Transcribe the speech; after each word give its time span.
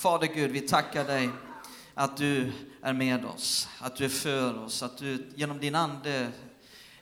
Fader 0.00 0.26
Gud, 0.26 0.50
vi 0.50 0.60
tackar 0.60 1.04
dig 1.04 1.30
att 1.94 2.16
du 2.16 2.52
är 2.82 2.92
med 2.92 3.24
oss, 3.24 3.68
att 3.80 3.96
du 3.96 4.04
är 4.04 4.08
för 4.08 4.64
oss, 4.64 4.82
att 4.82 4.98
du 4.98 5.26
genom 5.34 5.58
din 5.58 5.74
Ande, 5.74 6.28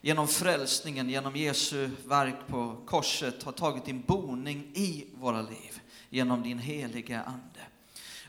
genom 0.00 0.28
frälsningen, 0.28 1.10
genom 1.10 1.36
Jesu 1.36 1.90
verk 2.06 2.34
på 2.48 2.76
korset 2.86 3.42
har 3.42 3.52
tagit 3.52 3.84
din 3.84 4.02
boning 4.02 4.70
i 4.74 5.06
våra 5.14 5.42
liv 5.42 5.80
genom 6.10 6.42
din 6.42 6.58
heliga 6.58 7.22
Ande. 7.22 7.60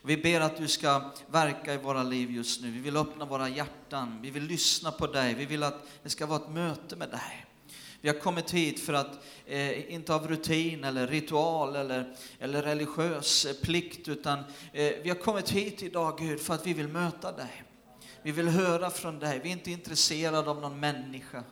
Vi 0.02 0.16
ber 0.16 0.40
att 0.40 0.56
du 0.56 0.68
ska 0.68 1.12
verka 1.30 1.74
i 1.74 1.76
våra 1.76 2.02
liv 2.02 2.30
just 2.30 2.62
nu. 2.62 2.70
Vi 2.70 2.80
vill 2.80 2.96
öppna 2.96 3.24
våra 3.24 3.48
hjärtan, 3.48 4.18
vi 4.22 4.30
vill 4.30 4.44
lyssna 4.44 4.92
på 4.92 5.06
dig, 5.06 5.34
vi 5.34 5.46
vill 5.46 5.62
att 5.62 5.88
det 6.02 6.10
ska 6.10 6.26
vara 6.26 6.42
ett 6.42 6.50
möte 6.50 6.96
med 6.96 7.10
dig. 7.10 7.46
Vi 8.00 8.08
har 8.08 8.16
kommit 8.16 8.50
hit 8.50 8.80
för 8.80 8.92
att, 8.92 9.18
eh, 9.46 9.94
inte 9.94 10.14
av 10.14 10.28
rutin 10.28 10.84
eller 10.84 11.06
ritual 11.06 11.76
eller, 11.76 12.16
eller 12.38 12.62
religiös 12.62 13.44
eh, 13.44 13.54
plikt, 13.54 14.08
utan 14.08 14.38
eh, 14.72 14.92
vi 15.02 15.08
har 15.08 15.16
kommit 15.16 15.50
hit 15.50 15.82
idag 15.82 16.18
Gud 16.18 16.40
för 16.40 16.54
att 16.54 16.66
vi 16.66 16.72
vill 16.72 16.88
möta 16.88 17.32
dig. 17.32 17.62
Vi 18.22 18.32
vill 18.32 18.48
höra 18.48 18.90
från 18.90 19.18
dig. 19.18 19.40
Vi 19.42 19.48
är 19.48 19.52
inte 19.52 19.70
intresserade 19.70 20.50
av 20.50 20.60
någon 20.60 20.80
människa. 20.80 21.44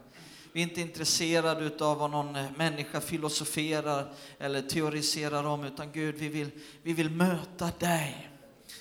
Vi 0.52 0.60
är 0.60 0.62
inte 0.62 0.80
intresserade 0.80 1.84
av 1.84 1.98
vad 1.98 2.10
någon 2.10 2.36
eh, 2.36 2.46
människa 2.56 3.00
filosoferar 3.00 4.12
eller 4.38 4.62
teoriserar 4.62 5.44
om, 5.44 5.64
utan 5.64 5.92
Gud, 5.92 6.14
vi 6.14 6.28
vill, 6.28 6.50
vi 6.82 6.92
vill 6.92 7.10
möta 7.10 7.70
dig. 7.78 8.30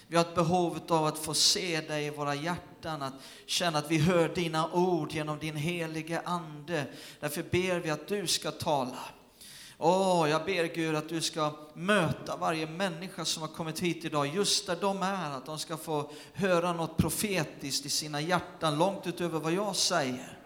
Vi 0.08 0.16
har 0.18 0.24
ett 0.24 0.36
behov 0.36 0.80
av 0.88 1.06
att 1.06 1.18
få 1.18 1.34
se 1.34 1.82
dig 1.82 2.06
i 2.06 2.10
våra 2.10 2.36
hjärtan, 2.36 2.77
att 2.88 3.14
känna 3.46 3.80
att 3.80 3.92
vi 3.92 3.98
hör 3.98 4.30
dina 4.30 4.72
ord 4.72 5.12
genom 5.12 5.40
din 5.40 5.56
helige 5.56 6.22
Ande. 6.26 6.86
Därför 7.20 7.44
ber 7.44 7.80
vi 7.80 7.90
att 7.90 8.08
du 8.08 8.28
ska 8.28 8.52
tala. 8.52 9.00
Åh, 9.80 10.24
oh, 10.24 10.30
jag 10.30 10.46
ber 10.46 10.64
Gud 10.64 10.96
att 10.96 11.10
du 11.10 11.22
ska 11.22 11.52
möta 11.74 12.38
varje 12.38 12.68
människa 12.68 13.26
som 13.26 13.42
har 13.42 13.50
kommit 13.50 13.80
hit 13.80 14.06
idag, 14.06 14.28
just 14.28 14.68
där 14.68 14.78
de 14.82 15.02
är, 15.04 15.32
att 15.32 15.46
de 15.46 15.60
ska 15.60 15.78
få 15.78 16.12
höra 16.34 16.74
något 16.74 16.98
profetiskt 16.98 17.86
i 17.86 17.90
sina 17.90 18.22
hjärtan, 18.22 18.78
långt 18.78 19.08
utöver 19.08 19.40
vad 19.40 19.54
jag 19.54 19.76
säger. 19.76 20.38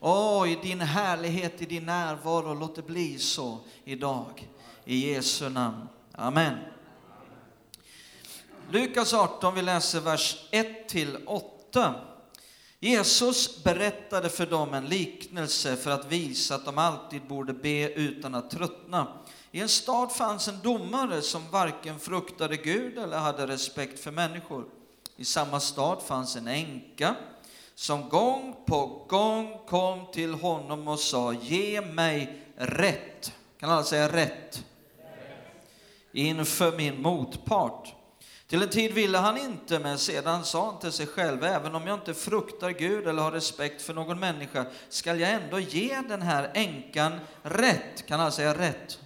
Åh, 0.00 0.42
oh, 0.42 0.50
i 0.50 0.58
din 0.62 0.80
härlighet, 0.80 1.62
i 1.62 1.64
din 1.64 1.86
närvaro, 1.86 2.54
låt 2.54 2.76
det 2.76 2.82
bli 2.82 3.18
så 3.18 3.58
idag. 3.84 4.48
I 4.84 5.12
Jesu 5.12 5.48
namn. 5.48 5.88
Amen. 6.12 6.58
Lukas 8.70 9.14
18, 9.14 9.54
vi 9.54 9.62
läser 9.62 10.00
vers 10.00 10.48
1 10.50 10.88
till 10.88 11.18
8. 11.26 11.53
Jesus 12.80 13.64
berättade 13.64 14.28
för 14.28 14.46
dem 14.46 14.74
en 14.74 14.86
liknelse 14.86 15.76
för 15.76 15.90
att 15.90 16.12
visa 16.12 16.54
att 16.54 16.64
de 16.64 16.78
alltid 16.78 17.22
borde 17.22 17.52
be 17.52 17.92
utan 17.92 18.34
att 18.34 18.50
tröttna. 18.50 19.06
I 19.50 19.60
en 19.60 19.68
stad 19.68 20.12
fanns 20.12 20.48
en 20.48 20.60
domare 20.62 21.22
som 21.22 21.50
varken 21.50 21.98
fruktade 21.98 22.56
Gud 22.56 22.98
eller 22.98 23.18
hade 23.18 23.46
respekt 23.46 24.00
för 24.00 24.10
människor. 24.10 24.64
I 25.16 25.24
samma 25.24 25.60
stad 25.60 26.02
fanns 26.02 26.36
en 26.36 26.48
änka 26.48 27.16
som 27.74 28.08
gång 28.08 28.56
på 28.66 29.06
gång 29.08 29.58
kom 29.66 30.12
till 30.12 30.34
honom 30.34 30.88
och 30.88 31.00
sa, 31.00 31.32
ge 31.32 31.80
mig 31.80 32.42
rätt. 32.56 33.32
Kan 33.60 33.70
alla 33.70 33.84
säga 33.84 34.12
rätt? 34.12 34.64
Inför 36.12 36.76
min 36.76 37.02
motpart. 37.02 37.93
Till 38.54 38.62
en 38.62 38.68
tid 38.68 38.92
ville 38.92 39.18
han 39.18 39.38
inte, 39.38 39.78
men 39.78 39.98
sedan 39.98 40.44
sa 40.44 40.70
han 40.70 40.80
till 40.80 40.92
sig 40.92 41.06
själv, 41.06 41.44
även 41.44 41.74
om 41.74 41.86
jag 41.86 41.98
inte 41.98 42.14
fruktar 42.14 42.70
Gud 42.70 43.06
eller 43.06 43.22
har 43.22 43.32
respekt 43.32 43.82
för 43.82 43.94
någon 43.94 44.20
människa, 44.20 44.66
skall 44.88 45.20
jag 45.20 45.30
ändå 45.30 45.60
ge 45.60 46.00
den 46.08 46.22
här 46.22 46.50
änkan 46.54 47.20
rätt. 47.42 48.06
Kan 48.06 48.20
han 48.20 48.32
säga 48.32 48.58
rätt? 48.58 48.98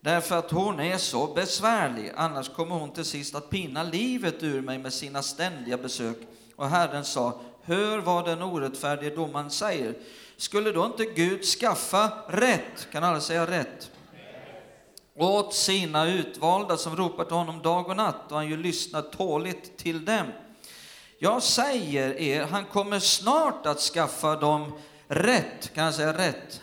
Därför 0.00 0.38
att 0.38 0.50
hon 0.50 0.80
är 0.80 0.98
så 0.98 1.34
besvärlig, 1.34 2.12
annars 2.16 2.48
kommer 2.48 2.74
hon 2.74 2.92
till 2.92 3.04
sist 3.04 3.34
att 3.34 3.50
pina 3.50 3.82
livet 3.82 4.42
ur 4.42 4.60
mig 4.60 4.78
med 4.78 4.92
sina 4.92 5.22
ständiga 5.22 5.76
besök. 5.76 6.16
Och 6.56 6.68
Herren 6.68 7.04
sa, 7.04 7.40
hör 7.62 7.98
vad 7.98 8.24
den 8.24 8.42
orättfärdige 8.42 9.16
domaren 9.16 9.50
säger. 9.50 9.94
Skulle 10.36 10.72
då 10.72 10.86
inte 10.86 11.04
Gud 11.04 11.44
skaffa 11.44 12.12
rätt? 12.28 12.88
Kan 12.92 13.04
alla 13.04 13.20
säga 13.20 13.46
rätt? 13.46 13.90
Åt 15.16 15.54
sina 15.54 16.06
utvalda 16.06 16.76
som 16.76 16.96
ropar 16.96 17.24
till 17.24 17.36
honom 17.36 17.62
dag 17.62 17.88
och 17.88 17.96
natt 17.96 18.32
och 18.32 18.36
han 18.36 18.48
ju 18.48 18.56
lyssnar 18.56 19.02
tåligt 19.02 19.76
till 19.76 20.04
dem. 20.04 20.26
Jag 21.18 21.42
säger 21.42 22.20
er, 22.20 22.46
han 22.46 22.64
kommer 22.64 22.98
snart 22.98 23.66
att 23.66 23.80
skaffa 23.80 24.36
dem 24.36 24.72
rätt. 25.08 25.74
Kan 25.74 25.84
jag 25.84 25.94
säga 25.94 26.18
rätt? 26.18 26.60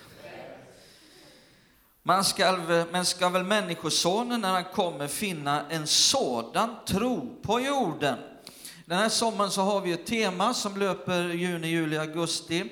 Man 2.04 2.24
ska, 2.24 2.60
men 2.92 3.06
ska 3.06 3.30
väl 3.30 3.44
Människosonen 3.44 4.42
när 4.42 4.50
han 4.50 4.64
kommer 4.64 5.08
finna 5.08 5.70
en 5.70 5.88
sådan 5.88 6.76
tro 6.86 7.40
på 7.42 7.60
jorden? 7.60 8.18
Den 8.86 8.98
här 8.98 9.10
sommaren 9.10 9.52
så 9.52 9.62
har 9.62 9.82
vi 9.82 9.92
ett 9.92 10.06
tema 10.06 10.54
som 10.54 10.78
löper 10.78 11.30
juni, 11.30 11.68
juli, 11.68 11.98
augusti 11.98 12.64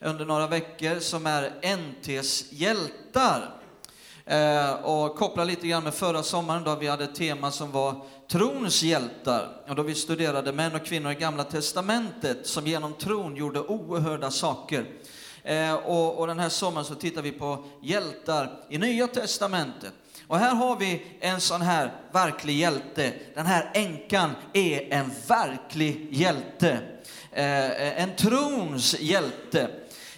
under 0.00 0.24
några 0.24 0.46
veckor 0.46 1.00
som 1.00 1.26
är 1.26 1.76
NTs 1.76 2.52
hjältar. 2.52 3.63
Eh, 4.26 4.72
och 4.72 5.16
koppla 5.16 5.44
lite 5.44 5.68
grann 5.68 5.84
med 5.84 5.94
förra 5.94 6.22
sommaren 6.22 6.64
då 6.64 6.74
vi 6.74 6.86
hade 6.86 7.04
ett 7.04 7.14
tema 7.14 7.50
som 7.50 7.70
var 7.72 8.04
trons 8.28 8.82
hjältar. 8.82 9.48
Och 9.68 9.74
då 9.74 9.82
vi 9.82 9.94
studerade 9.94 10.52
män 10.52 10.74
och 10.74 10.84
kvinnor 10.84 11.12
i 11.12 11.14
Gamla 11.14 11.44
Testamentet 11.44 12.46
som 12.46 12.66
genom 12.66 12.92
tron 12.92 13.36
gjorde 13.36 13.60
oerhörda 13.60 14.30
saker. 14.30 14.86
Eh, 15.42 15.74
och, 15.74 16.18
och 16.18 16.26
den 16.26 16.38
här 16.38 16.48
sommaren 16.48 16.84
så 16.84 16.94
tittar 16.94 17.22
vi 17.22 17.32
på 17.32 17.64
hjältar 17.82 18.64
i 18.68 18.78
Nya 18.78 19.06
Testamentet. 19.06 19.92
Och 20.26 20.38
här 20.38 20.54
har 20.54 20.76
vi 20.76 21.06
en 21.20 21.40
sån 21.40 21.62
här 21.62 21.92
verklig 22.12 22.56
hjälte. 22.56 23.12
Den 23.34 23.46
här 23.46 23.70
änkan 23.74 24.30
är 24.52 24.92
en 24.92 25.10
verklig 25.28 26.08
hjälte. 26.10 26.78
Eh, 27.32 28.02
en 28.02 28.16
trons 28.16 29.00
hjälte. 29.00 29.70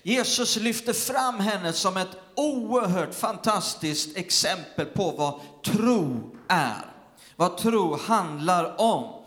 Jesus 0.07 0.57
lyfter 0.57 0.93
fram 0.93 1.41
henne 1.41 1.73
som 1.73 1.97
ett 1.97 2.17
oerhört 2.35 3.15
fantastiskt 3.15 4.17
exempel 4.17 4.87
på 4.87 5.11
vad 5.11 5.41
tro 5.65 6.37
är. 6.49 6.85
Vad 7.37 7.57
tro 7.57 7.97
handlar 7.97 8.81
om. 8.81 9.25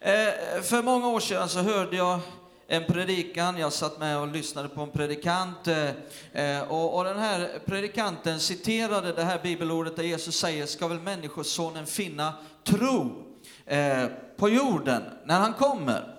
Eh, 0.00 0.62
för 0.62 0.82
många 0.82 1.08
år 1.08 1.20
sedan 1.20 1.48
så 1.48 1.58
hörde 1.58 1.96
jag 1.96 2.20
en 2.68 2.84
predikan, 2.84 3.58
jag 3.58 3.72
satt 3.72 3.98
med 3.98 4.18
och 4.18 4.28
lyssnade 4.28 4.68
på 4.68 4.80
en 4.80 4.90
predikant 4.90 5.68
eh, 5.68 5.88
eh, 6.32 6.62
och, 6.72 7.04
den 7.04 7.18
här 7.18 7.58
predikanten 7.66 8.40
citerade 8.40 9.12
det 9.12 9.24
här 9.24 9.40
bibelordet 9.42 9.96
där 9.96 10.02
Jesus 10.02 10.38
säger, 10.38 10.66
ska 10.66 10.88
väl 10.88 11.00
människosonen 11.00 11.86
finna 11.86 12.34
tro 12.64 13.22
på 14.36 14.48
jorden 14.48 15.02
när 15.24 15.40
han 15.40 15.52
kommer? 15.52 16.15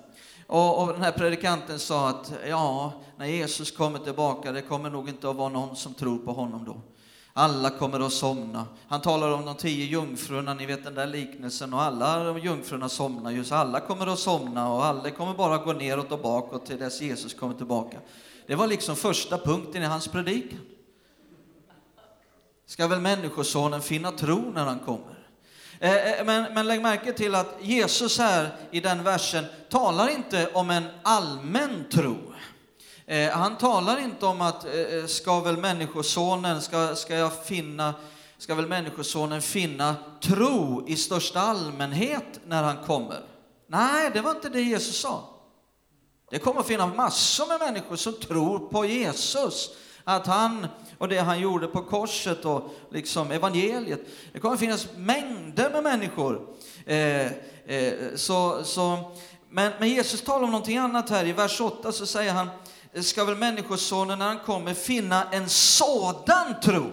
Och, 0.48 0.84
och, 0.84 0.94
den 0.94 1.02
här 1.02 1.12
predikanten 1.12 1.80
sa 1.80 2.10
att 2.10 2.34
ja, 2.50 2.94
när 3.18 3.26
Jesus 3.26 3.72
kommer 3.72 4.00
tillbaka, 4.00 4.52
det 4.52 4.62
kommer 4.62 4.90
nog 4.90 5.10
inte 5.10 5.30
att 5.30 5.36
vara 5.36 5.50
någon 5.50 5.76
som 5.76 5.94
tror 5.94 6.18
på 6.18 6.32
honom 6.34 6.66
då. 6.66 6.82
Alla 7.34 7.70
kommer 7.70 8.00
att 8.00 8.14
somna. 8.14 8.66
Han 8.88 9.02
talar 9.02 9.32
om 9.32 9.46
de 9.46 9.56
tio 9.56 9.86
jungfrurna, 9.86 10.54
ni 10.54 10.66
vet 10.66 10.84
den 10.84 10.96
där 10.96 11.08
liknelsen, 11.08 11.74
och 11.74 11.82
alla 11.82 12.38
jungfrurna 12.40 12.90
somnar 12.90 13.32
ju, 13.32 13.44
så 13.44 13.56
alla 13.56 13.80
kommer 13.80 14.08
att 14.08 14.20
somna 14.20 14.74
och 14.74 14.86
alla 14.86 15.12
kommer 15.12 15.34
bara 15.34 15.58
gå 15.58 15.74
neråt 15.74 16.12
och 16.12 16.20
bakåt 16.20 16.66
till 16.66 16.78
dess 16.78 17.02
Jesus 17.02 17.34
kommer 17.34 17.54
tillbaka. 17.54 17.98
Det 18.48 18.56
var 18.56 18.68
liksom 18.68 18.96
första 18.96 19.38
punkten 19.38 19.84
i 19.84 19.86
hans 19.86 20.08
predikan. 20.08 20.60
Ska 22.66 22.88
väl 22.88 23.02
Människosonen 23.02 23.82
finna 23.82 24.12
tro 24.12 24.52
när 24.54 24.66
han 24.66 24.80
kommer? 24.80 25.17
Eh, 25.80 26.20
eh, 26.20 26.26
men, 26.26 26.54
men 26.54 26.68
lägg 26.68 26.82
märke 26.82 27.14
till 27.14 27.36
att 27.36 27.58
Jesus 27.62 28.20
här 28.20 28.50
i 28.72 28.80
den 28.80 29.04
versen 29.04 29.46
talar 29.70 30.10
inte 30.10 30.50
om 30.54 30.70
en 30.70 30.88
allmän 31.04 31.86
tro. 31.92 32.18
Eh, 33.06 33.30
han 33.30 33.58
talar 33.58 34.00
inte 34.00 34.26
om 34.26 34.42
att 34.42 34.66
ska 35.08 35.40
väl 35.40 35.58
människosonen, 35.58 36.62
ska, 36.62 36.96
ska 36.96 37.16
jag 37.16 37.46
finna, 37.46 37.94
ska 38.38 38.56
väl 38.56 38.68
människosonen 38.68 39.42
finna 39.42 39.96
tro 40.22 40.84
i 40.88 40.96
största 40.96 41.40
allmänhet 41.40 42.40
när 42.46 42.64
han 42.64 42.78
kommer. 42.86 43.22
Nej, 43.68 44.12
det 44.14 44.22
var 44.22 44.32
inte 44.32 44.50
det 44.50 44.62
Jesus 44.62 45.00
sa. 45.00 45.24
Det 46.30 46.40
kommer 46.40 46.60
att 46.60 46.68
finnas 46.68 46.96
massor 46.96 47.48
med 47.48 47.60
människor 47.60 47.96
som 47.96 48.14
tror 48.14 48.60
på 48.60 48.86
Jesus, 48.86 49.70
att 50.08 50.28
han 50.28 50.68
och 50.98 51.08
det 51.08 51.18
han 51.18 51.40
gjorde 51.40 51.68
på 51.68 51.82
korset 51.82 52.46
och 52.46 52.74
liksom 52.92 53.32
evangeliet. 53.32 54.02
Det 54.34 54.40
kommer 54.40 54.58
finnas 54.58 54.88
mängder 54.96 55.70
med 55.70 55.84
människor. 55.84 56.56
Eh, 56.86 57.26
eh, 57.66 57.94
så, 58.16 58.64
så, 58.64 59.12
men, 59.50 59.72
men 59.80 59.90
Jesus 59.90 60.22
talar 60.22 60.44
om 60.44 60.52
någonting 60.52 60.78
annat 60.78 61.10
här. 61.10 61.26
I 61.26 61.32
vers 61.32 61.62
8 61.62 61.92
så 61.92 62.06
säger 62.06 62.34
han, 62.34 62.50
ska 63.02 63.26
väl 63.26 63.36
Människosonen 63.36 64.20
när 64.20 64.28
han 64.28 64.40
kommer 64.40 64.74
finna 64.74 65.24
en 65.32 65.50
sådan 65.50 66.62
tro? 66.64 66.92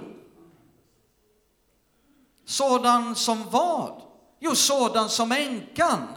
Sådan 2.45 3.15
som 3.15 3.45
vad? 3.51 4.03
Jo, 4.41 4.55
sådan 4.55 5.09
som 5.09 5.33
änkan. 5.33 6.09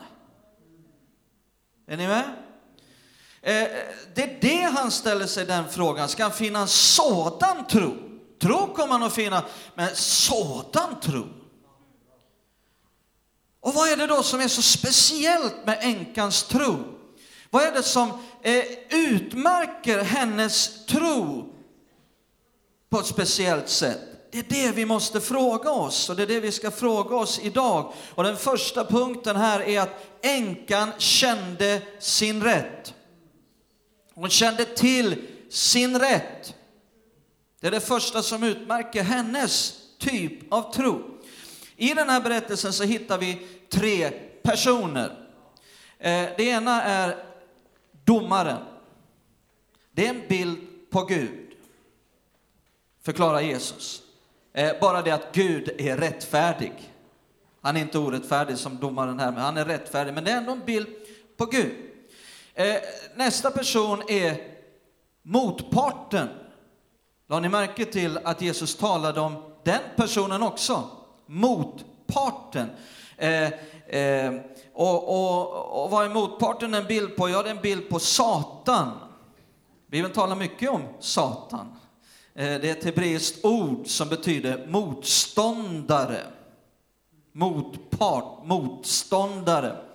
Är 1.88 1.98
ni 1.98 2.08
med? 2.08 2.37
Eh, 3.42 3.68
det 4.16 4.24
är 4.24 4.38
det 4.42 4.62
han 4.62 4.92
ställer 4.92 5.26
sig 5.26 5.46
den 5.46 5.70
frågan. 5.70 6.10
Ska 6.10 6.24
han 6.24 6.32
finna 6.32 6.60
en 6.60 6.68
sådan 6.68 7.68
tro? 7.68 7.94
Tro 8.42 8.74
kommer 8.74 8.92
han 8.94 9.04
att 9.04 9.14
finna, 9.14 9.46
men 9.76 9.96
sådan 9.96 11.00
tro? 11.02 11.28
Och 13.62 13.74
vad 13.74 13.90
är 13.90 13.98
det 13.98 14.08
då 14.08 14.24
som 14.24 14.42
är 14.42 14.48
så 14.48 14.62
speciellt 14.62 15.66
med 15.66 15.78
änkans 15.82 16.44
tro? 16.44 16.78
Vad 17.50 17.64
är 17.64 17.72
det 17.72 17.84
som 17.84 18.10
eh, 18.42 18.64
utmärker 18.90 20.04
hennes 20.04 20.86
tro 20.86 21.54
på 22.90 23.00
ett 23.00 23.06
speciellt 23.06 23.70
sätt? 23.70 24.00
Det 24.32 24.40
är 24.40 24.46
det 24.50 24.72
vi 24.72 24.86
måste 24.86 25.22
fråga 25.22 25.72
oss 25.72 26.10
och 26.10 26.16
det 26.16 26.24
är 26.24 26.28
det 26.28 26.40
vi 26.40 26.52
ska 26.52 26.72
fråga 26.72 27.16
oss 27.16 27.40
idag. 27.40 27.94
Och 28.16 28.24
den 28.24 28.38
första 28.38 28.86
punkten 28.86 29.36
här 29.36 29.60
är 29.60 29.82
att 29.82 30.06
änkan 30.22 30.92
kände 30.98 31.82
sin 32.00 32.44
rätt. 32.44 32.94
Hon 34.20 34.30
kände 34.30 34.66
till 34.66 35.16
sin 35.50 36.00
rätt. 36.00 36.56
Det 37.60 37.68
är 37.68 37.72
det 37.72 37.80
första 37.80 38.22
som 38.22 38.44
utmärker 38.44 39.04
hennes 39.04 39.80
typ 39.98 40.54
av 40.54 40.74
tro. 40.74 41.20
I 41.76 41.94
den 41.94 42.10
här 42.10 42.22
berättelsen 42.22 42.74
så 42.74 42.84
hittar 42.84 43.18
vi 43.18 43.48
tre 43.70 44.12
personer. 44.44 45.28
Eh, 46.00 46.26
det 46.38 46.44
ena 46.44 46.84
är 46.84 47.24
domaren. 48.06 48.62
Det 49.92 50.06
är 50.06 50.10
en 50.10 50.28
bild 50.28 50.58
på 50.90 51.06
Gud, 51.06 51.48
förklarar 53.02 53.42
Jesus. 53.42 54.02
Eh, 54.54 54.80
bara 54.82 55.02
det 55.02 55.12
att 55.12 55.34
Gud 55.34 55.70
är 55.78 55.98
rättfärdig. 55.98 56.74
Han 57.62 57.78
är 57.78 57.82
inte 57.82 58.00
orättfärdig 58.00 58.58
som 58.58 58.78
domaren 58.78 59.20
här, 59.20 59.32
men 59.32 59.42
han 59.42 59.58
är 59.58 59.66
rättfärdig. 59.66 60.14
Men 60.14 60.24
det 60.24 60.32
är 60.32 60.38
ändå 60.38 60.52
en 60.52 60.66
bild 60.66 60.88
på 61.38 61.46
Gud. 61.46 61.87
Eh, 62.58 62.82
nästa 63.16 63.52
person 63.52 64.02
är 64.08 64.38
motparten. 65.22 66.28
La 67.30 67.40
ni 67.40 67.50
märke 67.50 67.86
till 67.86 68.20
att 68.24 68.42
Jesus 68.42 68.76
talade 68.76 69.22
om 69.22 69.44
den 69.64 69.82
personen 69.96 70.44
också? 70.44 70.90
Motparten. 71.26 72.70
Eh, 73.18 73.54
eh, 74.00 74.34
och, 74.74 75.10
och, 75.10 75.84
och 75.84 75.92
vad 75.92 76.06
är 76.06 76.10
motparten 76.10 76.74
en 76.74 76.86
bild 76.86 77.16
på? 77.16 77.30
Ja, 77.30 77.44
det 77.44 77.50
är 77.50 77.56
en 77.56 77.62
bild 77.62 77.90
på 77.90 78.00
Satan. 78.00 78.92
Bibeln 79.88 80.14
talar 80.14 80.36
mycket 80.36 80.70
om 80.70 80.82
Satan. 81.00 81.68
Eh, 82.36 82.46
det 82.46 82.70
är 82.70 82.72
ett 82.72 82.86
hebreiskt 82.86 83.46
ord 83.46 83.88
som 83.88 84.10
betyder 84.10 84.68
motståndare. 84.68 86.22
Motpart, 87.32 88.46
motståndare. 88.46 89.87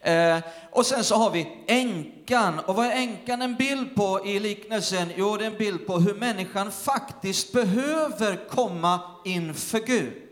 Eh, 0.00 0.38
och 0.70 0.86
sen 0.86 1.04
så 1.04 1.14
har 1.14 1.30
vi 1.30 1.64
änkan. 1.66 2.58
Och 2.58 2.74
vad 2.74 2.86
är 2.86 2.90
änkan 2.90 3.42
en 3.42 3.54
bild 3.54 3.94
på 3.94 4.26
i 4.26 4.38
liknelsen? 4.38 5.12
Jo, 5.16 5.36
det 5.36 5.44
är 5.44 5.50
en 5.50 5.58
bild 5.58 5.86
på 5.86 5.98
hur 5.98 6.14
människan 6.14 6.72
faktiskt 6.72 7.52
behöver 7.52 8.48
komma 8.48 9.00
inför 9.24 9.78
Gud. 9.78 10.22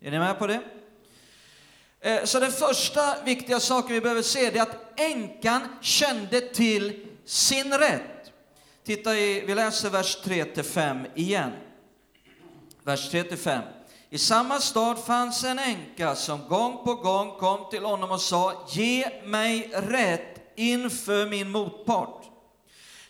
Är 0.00 0.10
ni 0.10 0.18
med 0.18 0.38
på 0.38 0.46
det? 0.46 0.60
Eh, 2.00 2.24
så 2.24 2.40
den 2.40 2.52
första 2.52 3.22
viktiga 3.24 3.60
saken 3.60 3.94
vi 3.94 4.00
behöver 4.00 4.22
se 4.22 4.46
är 4.46 4.62
att 4.62 5.00
änkan 5.00 5.60
kände 5.80 6.40
till 6.40 7.06
sin 7.24 7.74
rätt. 7.74 8.32
Titta 8.84 9.16
i, 9.16 9.44
vi 9.46 9.54
läser 9.54 9.90
vers 9.90 10.18
3-5 10.24 11.06
igen. 11.14 11.52
Vers 12.82 13.12
3-5. 13.12 13.75
I 14.10 14.18
samma 14.18 14.60
stad 14.60 14.98
fanns 14.98 15.44
en 15.44 15.58
änka 15.58 16.14
som 16.14 16.48
gång 16.48 16.84
på 16.84 16.94
gång 16.94 17.30
kom 17.38 17.70
till 17.70 17.84
honom 17.84 18.10
och 18.10 18.20
sa, 18.20 18.66
ge 18.68 19.10
mig 19.24 19.70
rätt 19.74 20.52
inför 20.56 21.26
min 21.26 21.50
motpart. 21.50 22.22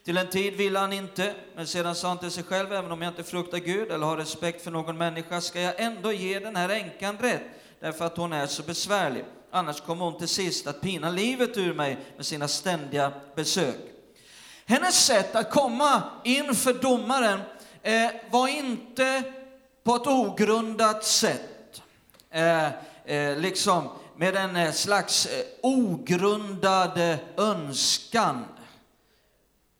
Till 0.05 0.17
en 0.17 0.29
tid 0.29 0.55
ville 0.55 0.79
han 0.79 0.93
inte, 0.93 1.35
men 1.57 1.67
sedan 1.67 1.95
sa 1.95 2.09
han 2.09 2.19
till 2.19 2.31
sig 2.31 2.45
själv, 2.45 2.73
även 2.73 2.93
om 2.93 3.03
jag 3.03 3.11
inte 3.11 3.25
fruktar 3.25 3.59
Gud 3.59 3.91
eller 3.91 4.07
har 4.07 4.17
respekt 4.17 4.65
för 4.65 4.71
någon 4.71 4.99
människa, 4.99 5.41
ska 5.41 5.61
jag 5.61 5.81
ändå 5.81 6.13
ge 6.13 6.39
den 6.39 6.57
här 6.57 6.69
änkan 6.69 7.19
rätt, 7.19 7.43
därför 7.81 8.05
att 8.05 8.17
hon 8.17 8.33
är 8.33 8.47
så 8.47 8.63
besvärlig. 8.63 9.25
Annars 9.51 9.81
kommer 9.81 10.05
hon 10.05 10.19
till 10.19 10.29
sist 10.29 10.67
att 10.67 10.81
pina 10.81 11.11
livet 11.11 11.57
ur 11.57 11.75
mig 11.75 11.99
med 12.17 12.27
sina 12.27 12.49
ständiga 12.49 13.13
besök. 13.35 13.77
Hennes 14.67 15.05
sätt 15.05 15.35
att 15.35 15.51
komma 15.51 16.03
inför 16.25 16.75
domaren 16.75 17.41
eh, 17.83 18.11
var 18.31 18.49
inte 18.49 19.23
på 19.87 19.94
ett 19.97 20.06
ogrundat 20.06 21.05
sätt. 21.05 21.83
Eh, 22.31 22.67
eh, 23.05 23.38
liksom 23.38 23.88
med 24.17 24.37
en 24.37 24.56
eh, 24.56 24.73
slags 24.73 25.27
eh, 25.27 25.44
ogrundad 25.62 26.99
eh, 26.99 27.19
önskan. 27.37 28.44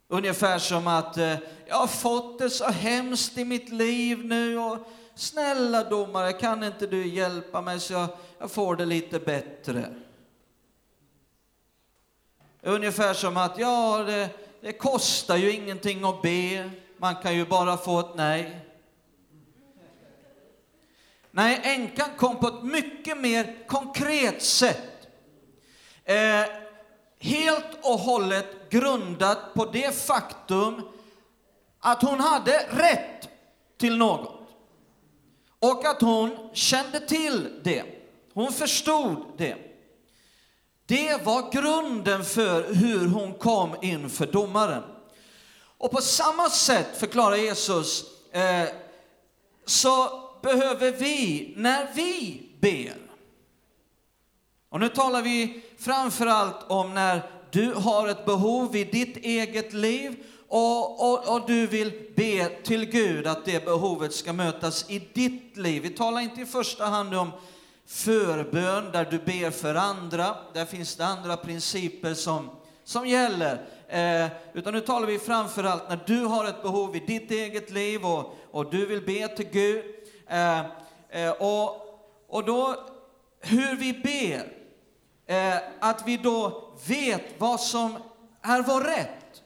Ungefär 0.09 0.59
som 0.59 0.87
att 0.87 1.17
eh, 1.17 1.35
jag 1.67 1.77
har 1.77 1.87
fått 1.87 2.39
det 2.39 2.51
så 2.51 2.65
hemskt 2.65 3.39
i 3.39 3.45
mitt 3.45 3.69
liv 3.69 4.25
nu 4.25 4.59
och 4.59 4.79
snälla 5.15 5.85
domare, 5.85 6.33
kan 6.33 6.65
inte 6.65 6.87
du 6.87 7.07
hjälpa 7.07 7.61
mig 7.61 7.81
så 7.81 7.93
jag, 7.93 8.09
jag 8.39 8.51
får 8.51 8.77
det 8.77 8.85
lite 8.85 9.19
bättre? 9.19 9.95
Ungefär 12.63 13.15
som 13.15 13.37
att 13.37 13.59
ja, 13.59 14.05
det, 14.07 14.29
det 14.61 14.73
kostar 14.73 15.37
ju 15.37 15.53
ingenting 15.53 16.05
att 16.05 16.23
be, 16.23 16.71
man 16.97 17.17
kan 17.17 17.35
ju 17.35 17.47
bara 17.47 17.77
få 17.77 18.01
ett 18.01 18.15
nej. 18.15 18.66
Nej, 21.37 21.61
änkan 21.63 22.09
kom 22.17 22.37
på 22.37 22.49
ett 22.49 22.63
mycket 22.63 23.19
mer 23.19 23.67
konkret 23.67 24.43
sätt. 24.43 25.09
Eh, 26.05 26.45
helt 27.19 27.79
och 27.83 27.99
hållet 27.99 28.71
grundat 28.71 29.55
på 29.55 29.65
det 29.65 30.07
faktum 30.07 30.83
att 31.81 32.03
hon 32.03 32.21
hade 32.21 32.67
rätt 32.71 33.29
till 33.79 33.97
något. 33.97 34.49
Och 35.59 35.87
att 35.87 36.01
hon 36.01 36.51
kände 36.55 37.01
till 37.01 37.61
det. 37.65 37.85
Hon 38.35 38.53
förstod 38.53 39.27
det. 39.39 39.57
Det 40.87 41.25
var 41.25 41.53
grunden 41.53 42.25
för 42.25 42.75
hur 42.75 43.09
hon 43.09 43.35
kom 43.35 43.77
inför 43.83 44.27
domaren. 44.27 44.83
Och 45.79 45.91
på 45.91 46.01
samma 46.01 46.51
sätt, 46.51 46.97
förklarar 46.97 47.37
Jesus, 47.37 48.05
eh, 48.33 48.69
så 49.67 50.26
behöver 50.47 50.93
vi 50.93 51.53
när 51.57 51.87
vi 51.95 52.43
ber. 52.61 52.97
Och 54.69 54.81
nu 54.81 54.89
talar 54.89 55.23
vi 55.23 55.63
framför 55.79 56.27
allt 56.27 56.71
om 56.71 56.95
när 56.95 57.23
du 57.51 57.73
har 57.73 58.09
ett 58.09 58.25
behov 58.27 58.77
i 58.77 58.85
ditt 58.85 59.17
eget 59.17 59.73
liv 59.73 60.17
och, 60.49 61.13
och, 61.13 61.35
och, 61.35 61.47
du 61.47 61.67
vill 61.67 61.93
be 62.17 62.49
till 62.65 62.85
Gud 62.85 63.27
att 63.27 63.45
det 63.45 63.65
behovet 63.65 64.13
ska 64.13 64.33
mötas 64.33 64.91
i 64.91 64.99
ditt 65.13 65.57
liv. 65.57 65.83
Vi 65.83 65.91
talar 65.91 66.21
inte 66.21 66.41
i 66.41 66.47
första 66.47 66.85
hand 66.85 67.15
om 67.15 67.31
förbön 67.87 68.93
där 68.93 69.09
du 69.11 69.19
ber 69.19 69.51
för 69.51 69.75
andra. 69.75 70.37
Där 70.55 70.65
finns 70.65 70.97
det 70.97 71.07
andra 71.07 71.37
principer 71.37 72.15
som, 72.15 72.51
som 72.85 73.07
gäller. 73.07 73.67
Eh, 73.89 74.27
utan 74.55 74.75
nu 74.75 74.81
talar 74.81 75.07
vi 75.07 75.19
framför 75.19 75.65
allt 75.65 75.89
när 75.89 76.01
du 76.07 76.21
har 76.21 76.45
ett 76.45 76.63
behov 76.63 76.97
i 76.97 77.01
ditt 77.01 77.31
eget 77.31 77.71
liv 77.71 78.05
och, 78.05 78.37
och 78.51 78.71
du 78.71 78.87
vill 78.87 79.03
be 79.03 79.29
till 79.29 79.49
Gud. 79.53 79.85
Eh, 80.29 80.61
eh, 81.11 81.31
och, 81.31 81.87
och 82.29 82.45
då, 82.45 82.87
hur 83.41 83.77
vi 83.77 83.93
ber, 83.93 84.53
eh, 85.27 85.59
att 85.81 86.03
vi 86.07 86.17
då 86.17 86.73
vet 86.87 87.41
vad 87.41 87.61
som 87.61 87.97
är 88.43 88.63
vår 88.63 88.81
rätt. 88.81 89.43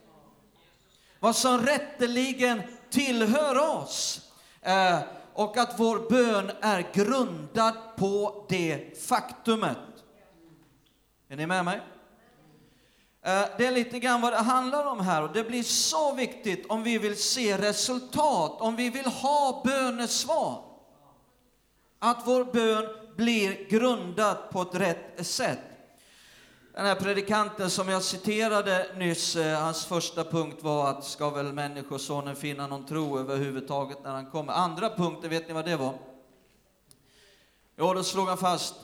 Vad 1.20 1.36
som 1.36 1.58
rätteligen 1.58 2.62
tillhör 2.90 3.58
oss. 3.58 4.30
Eh, 4.62 4.98
och 5.34 5.56
att 5.56 5.78
vår 5.78 6.10
bön 6.10 6.50
är 6.60 6.86
grundad 6.92 7.74
på 7.96 8.46
det 8.48 9.02
faktumet. 9.08 9.78
Är 11.28 11.36
ni 11.36 11.46
med 11.46 11.64
mig? 11.64 11.80
Eh, 13.24 13.44
det 13.58 13.66
är 13.66 13.70
lite 13.70 13.98
grann 13.98 14.20
vad 14.20 14.32
det 14.32 14.38
handlar 14.38 14.86
om 14.86 15.00
här 15.00 15.22
och 15.22 15.32
det 15.32 15.44
blir 15.44 15.62
så 15.62 16.14
viktigt 16.14 16.66
om 16.66 16.82
vi 16.82 16.98
vill 16.98 17.22
se 17.22 17.58
resultat, 17.58 18.60
om 18.60 18.76
vi 18.76 18.90
vill 18.90 19.06
ha 19.06 19.62
bönesvar 19.64 20.69
att 22.02 22.22
vår 22.26 22.44
bön 22.44 22.86
blir 23.16 23.68
grundad 23.68 24.50
på 24.50 24.62
ett 24.62 24.74
rätt 24.74 25.26
sätt. 25.26 25.58
Den 26.74 26.86
här 26.86 26.94
predikanten 26.94 27.70
som 27.70 27.88
jag 27.88 28.02
citerade 28.02 28.86
nyss, 28.96 29.36
eh, 29.36 29.60
hans 29.60 29.84
första 29.84 30.24
punkt 30.24 30.58
var 30.60 30.90
att 30.90 31.04
ska 31.04 31.30
väl 31.30 31.52
Människosonen 31.52 32.36
finna 32.36 32.66
någon 32.66 32.86
tro 32.86 33.18
överhuvudtaget 33.18 33.98
när 34.04 34.10
han 34.10 34.30
kommer. 34.30 34.52
Andra 34.52 34.90
punkten, 34.96 35.30
vet 35.30 35.48
ni 35.48 35.54
vad 35.54 35.64
det 35.64 35.76
var? 35.76 35.94
Jo, 37.76 37.94
då 37.94 38.02
slog 38.04 38.28
han 38.28 38.38
fast 38.38 38.74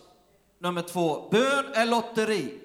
nummer 0.58 0.82
två, 0.82 1.28
bön 1.30 1.64
är 1.74 1.86
lotteri. 1.86 2.60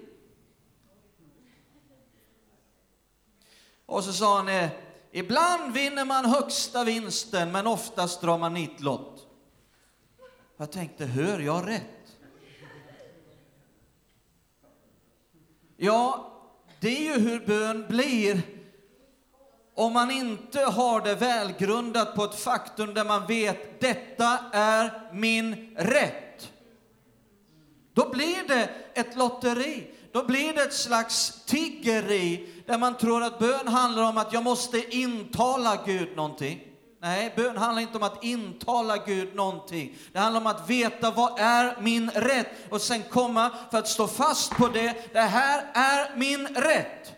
Och 3.86 4.04
så 4.04 4.12
sa 4.12 4.36
han, 4.36 4.48
eh, 4.48 4.70
ibland 5.12 5.72
vinner 5.72 6.04
man 6.04 6.24
högsta 6.24 6.84
vinsten, 6.84 7.52
men 7.52 7.66
oftast 7.66 8.20
drar 8.20 8.38
man 8.38 8.54
nitlott. 8.54 9.11
Jag 10.62 10.70
tänkte, 10.70 11.04
hör 11.06 11.38
jag 11.38 11.68
rätt? 11.68 12.16
Ja, 15.76 16.32
det 16.80 16.88
är 16.88 17.02
ju 17.02 17.28
hur 17.28 17.46
bön 17.46 17.86
blir 17.88 18.42
om 19.74 19.92
man 19.92 20.10
inte 20.10 20.60
har 20.60 21.00
det 21.00 21.14
välgrundat 21.14 22.14
på 22.14 22.24
ett 22.24 22.34
faktum 22.34 22.94
där 22.94 23.04
man 23.04 23.26
vet 23.26 23.80
detta 23.80 24.38
är 24.52 25.10
min 25.12 25.76
rätt. 25.76 26.52
lotteri. 29.16 29.90
Då 30.12 30.24
blir 30.24 30.54
det 30.54 30.62
ett 30.62 30.74
slags 30.74 31.44
tiggeri 31.44 32.48
där 32.66 32.78
man 32.78 32.96
tror 32.96 33.22
att 33.22 33.38
bön 33.38 33.68
handlar 33.68 34.02
om 34.02 34.18
att 34.18 34.32
jag 34.32 34.44
måste 34.44 34.96
intala 34.96 35.82
Gud 35.86 36.16
någonting. 36.16 36.71
Nej, 37.02 37.32
bön 37.36 37.56
handlar 37.56 37.82
inte 37.82 37.96
om 37.96 38.02
att 38.02 38.24
intala 38.24 38.96
Gud 38.96 39.34
någonting. 39.34 39.96
Det 40.12 40.18
handlar 40.18 40.40
om 40.40 40.46
att 40.46 40.70
veta 40.70 41.10
vad 41.10 41.40
är 41.40 41.80
min 41.80 42.10
rätt 42.10 42.46
och 42.70 42.80
sen 42.80 43.02
komma 43.10 43.50
för 43.70 43.78
att 43.78 43.88
stå 43.88 44.06
fast 44.06 44.50
på 44.50 44.68
det. 44.68 45.12
Det 45.12 45.20
här 45.20 45.70
är 45.74 46.16
min 46.16 46.46
rätt. 46.46 47.12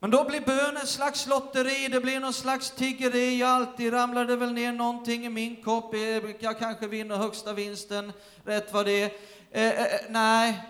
Men 0.00 0.10
då 0.10 0.24
blir 0.24 0.40
bön 0.40 0.76
en 0.76 0.86
slags 0.86 1.26
lotteri, 1.26 1.88
det 1.88 2.00
blir 2.00 2.20
någon 2.20 2.32
slags 2.32 2.70
tiggeri. 2.70 3.42
Alltid 3.42 3.92
ramlar 3.92 4.24
det 4.24 4.36
väl 4.36 4.52
ner 4.52 4.72
någonting 4.72 5.26
i 5.26 5.28
min 5.28 5.62
kopp. 5.62 5.94
Eh, 5.94 6.00
jag 6.40 6.58
kanske 6.58 6.86
vinner 6.86 7.16
högsta 7.16 7.52
vinsten, 7.52 8.12
rätt 8.44 8.72
vad 8.72 8.86
det 8.86 9.02
är. 9.02 9.10
Eh, 9.50 9.68
eh, 9.68 9.94
eh 9.94 10.00
nej, 10.08 10.62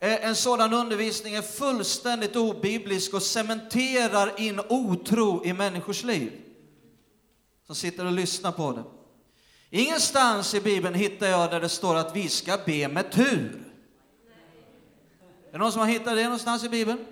Eh, 0.00 0.24
en 0.24 0.34
sådan 0.34 0.72
undervisning 0.72 1.34
är 1.34 1.42
fullständigt 1.42 2.36
obiblisk 2.36 3.14
och 3.14 3.22
cementerar 3.22 4.40
in 4.40 4.60
otro 4.68 5.44
i 5.44 5.52
människors 5.52 6.04
liv. 6.04 6.32
Som 7.66 7.74
sitter 7.74 8.06
och 8.06 8.12
lyssnar 8.12 8.52
på 8.52 8.72
det. 8.72 8.84
Ingenstans 9.70 10.54
i 10.54 10.60
Bibeln 10.60 10.94
hittar 10.94 11.26
jag 11.26 11.50
där 11.50 11.60
det 11.60 11.68
står 11.68 11.96
att 11.96 12.16
vi 12.16 12.28
ska 12.28 12.58
be 12.66 12.88
med 12.88 13.12
tur. 13.12 13.64
Är 15.48 15.52
det 15.52 15.58
någon 15.58 15.72
som 15.72 15.80
har 15.80 15.88
hittat 15.88 16.16
det 16.16 16.22
någonstans 16.22 16.64
i 16.64 16.68
Bibeln? 16.68 17.06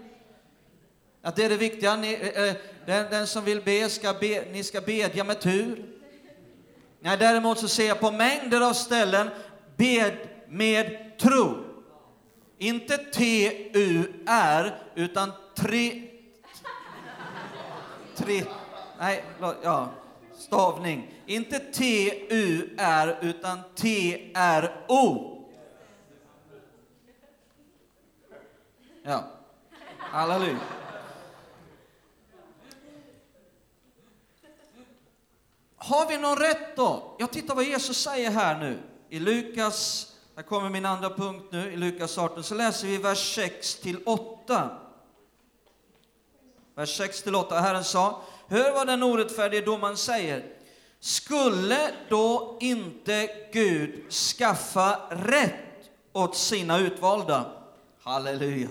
Att 1.23 1.37
det 1.37 1.45
är 1.45 1.49
det 1.49 1.57
viktiga. 1.57 1.97
Ni, 1.97 2.13
äh, 2.13 2.55
den, 2.87 3.11
den, 3.11 3.27
som 3.27 3.45
vill 3.45 3.63
be, 3.63 3.89
ska 3.89 4.13
be, 4.13 4.45
ni 4.53 4.65
ska 4.65 4.81
bedja 4.81 5.25
med 5.25 5.41
tur. 5.41 5.85
Nej, 7.01 7.17
däremot 7.19 7.59
så 7.59 7.69
ser 7.69 7.89
jag 7.89 8.01
på 8.01 8.11
mängder 8.11 8.61
av 8.61 8.73
ställen 8.73 9.31
bed 9.77 10.17
med 10.49 11.19
tro. 11.19 11.66
Inte 12.59 12.99
T-U-R, 12.99 14.79
utan 14.95 15.33
tre... 15.55 16.03
Tre... 18.17 18.45
Nej, 18.99 19.25
ja, 19.63 19.89
stavning. 20.35 21.15
Inte 21.27 21.59
T-U-R, 21.59 23.19
utan 23.21 23.59
T-R-O. 23.75 25.33
Ja, 29.03 29.25
halleluja. 29.99 30.59
Har 35.77 36.09
vi 36.09 36.19
någon 36.19 36.37
rätt 36.37 36.77
då? 36.77 37.17
Jag 37.19 37.31
tittar 37.31 37.55
vad 37.55 37.65
Jesus 37.65 38.03
säger 38.03 38.31
här 38.31 38.59
nu 38.59 38.79
i 39.09 39.19
Lukas 39.19 40.13
här 40.37 40.43
kommer 40.43 40.71
min 40.71 40.87
andra 40.87 41.11
punkt 41.11 41.45
nu 41.51 41.73
i 41.73 41.77
Lukas 41.77 42.19
18. 42.19 42.45
Så 42.45 42.55
läser 42.55 42.87
vi 42.87 42.97
vers 42.97 43.35
6 43.35 43.75
till 43.75 43.99
8. 44.07 44.71
Vers 46.75 46.97
6 46.97 47.23
till 47.23 47.35
8. 47.35 47.61
Herren 47.61 47.85
sa, 47.85 48.23
hör 48.49 48.73
vad 48.73 48.87
den 48.87 49.03
orättfärdige 49.03 49.63
domaren 49.63 49.97
säger. 49.97 50.53
Skulle 51.01 51.91
då 52.09 52.59
inte 52.61 53.31
Gud 53.53 54.13
skaffa 54.13 55.01
rätt 55.11 55.91
åt 56.13 56.37
sina 56.37 56.79
utvalda? 56.79 57.53
Halleluja. 58.03 58.69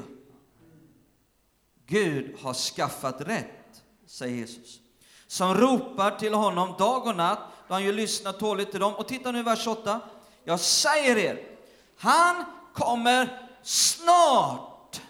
Gud 1.86 2.36
har 2.42 2.54
skaffat 2.54 3.22
rätt, 3.22 3.84
säger 4.08 4.36
Jesus. 4.36 4.80
Som 5.28 5.54
ropar 5.54 6.12
till 6.12 6.34
honom 6.34 6.74
dag 6.78 7.08
och 7.08 7.16
natt, 7.16 7.40
då 7.68 7.74
han 7.74 7.84
ju 7.84 7.92
lyssnar 7.92 8.32
tåligt 8.32 8.72
till 8.72 8.80
dem. 8.80 8.96
Och 8.96 9.08
titta 9.08 9.32
nu 9.32 9.44
vers 9.44 9.68
8. 9.68 10.00
Jag 10.44 10.60
säger 10.60 11.18
er, 11.18 11.55
han 11.98 12.46
kommer 12.74 13.50
snart 13.64 15.02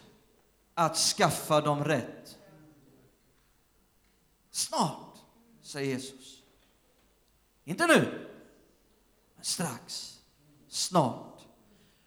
att 0.74 0.96
skaffa 0.96 1.62
dem 1.62 1.84
rätt. 1.84 2.38
Snart, 4.51 5.18
säger 5.62 5.94
Jesus. 5.94 6.42
Inte 7.63 7.88
nu, 7.88 8.27
men 9.36 9.46
strax. 9.46 10.20
Snart. 10.68 11.42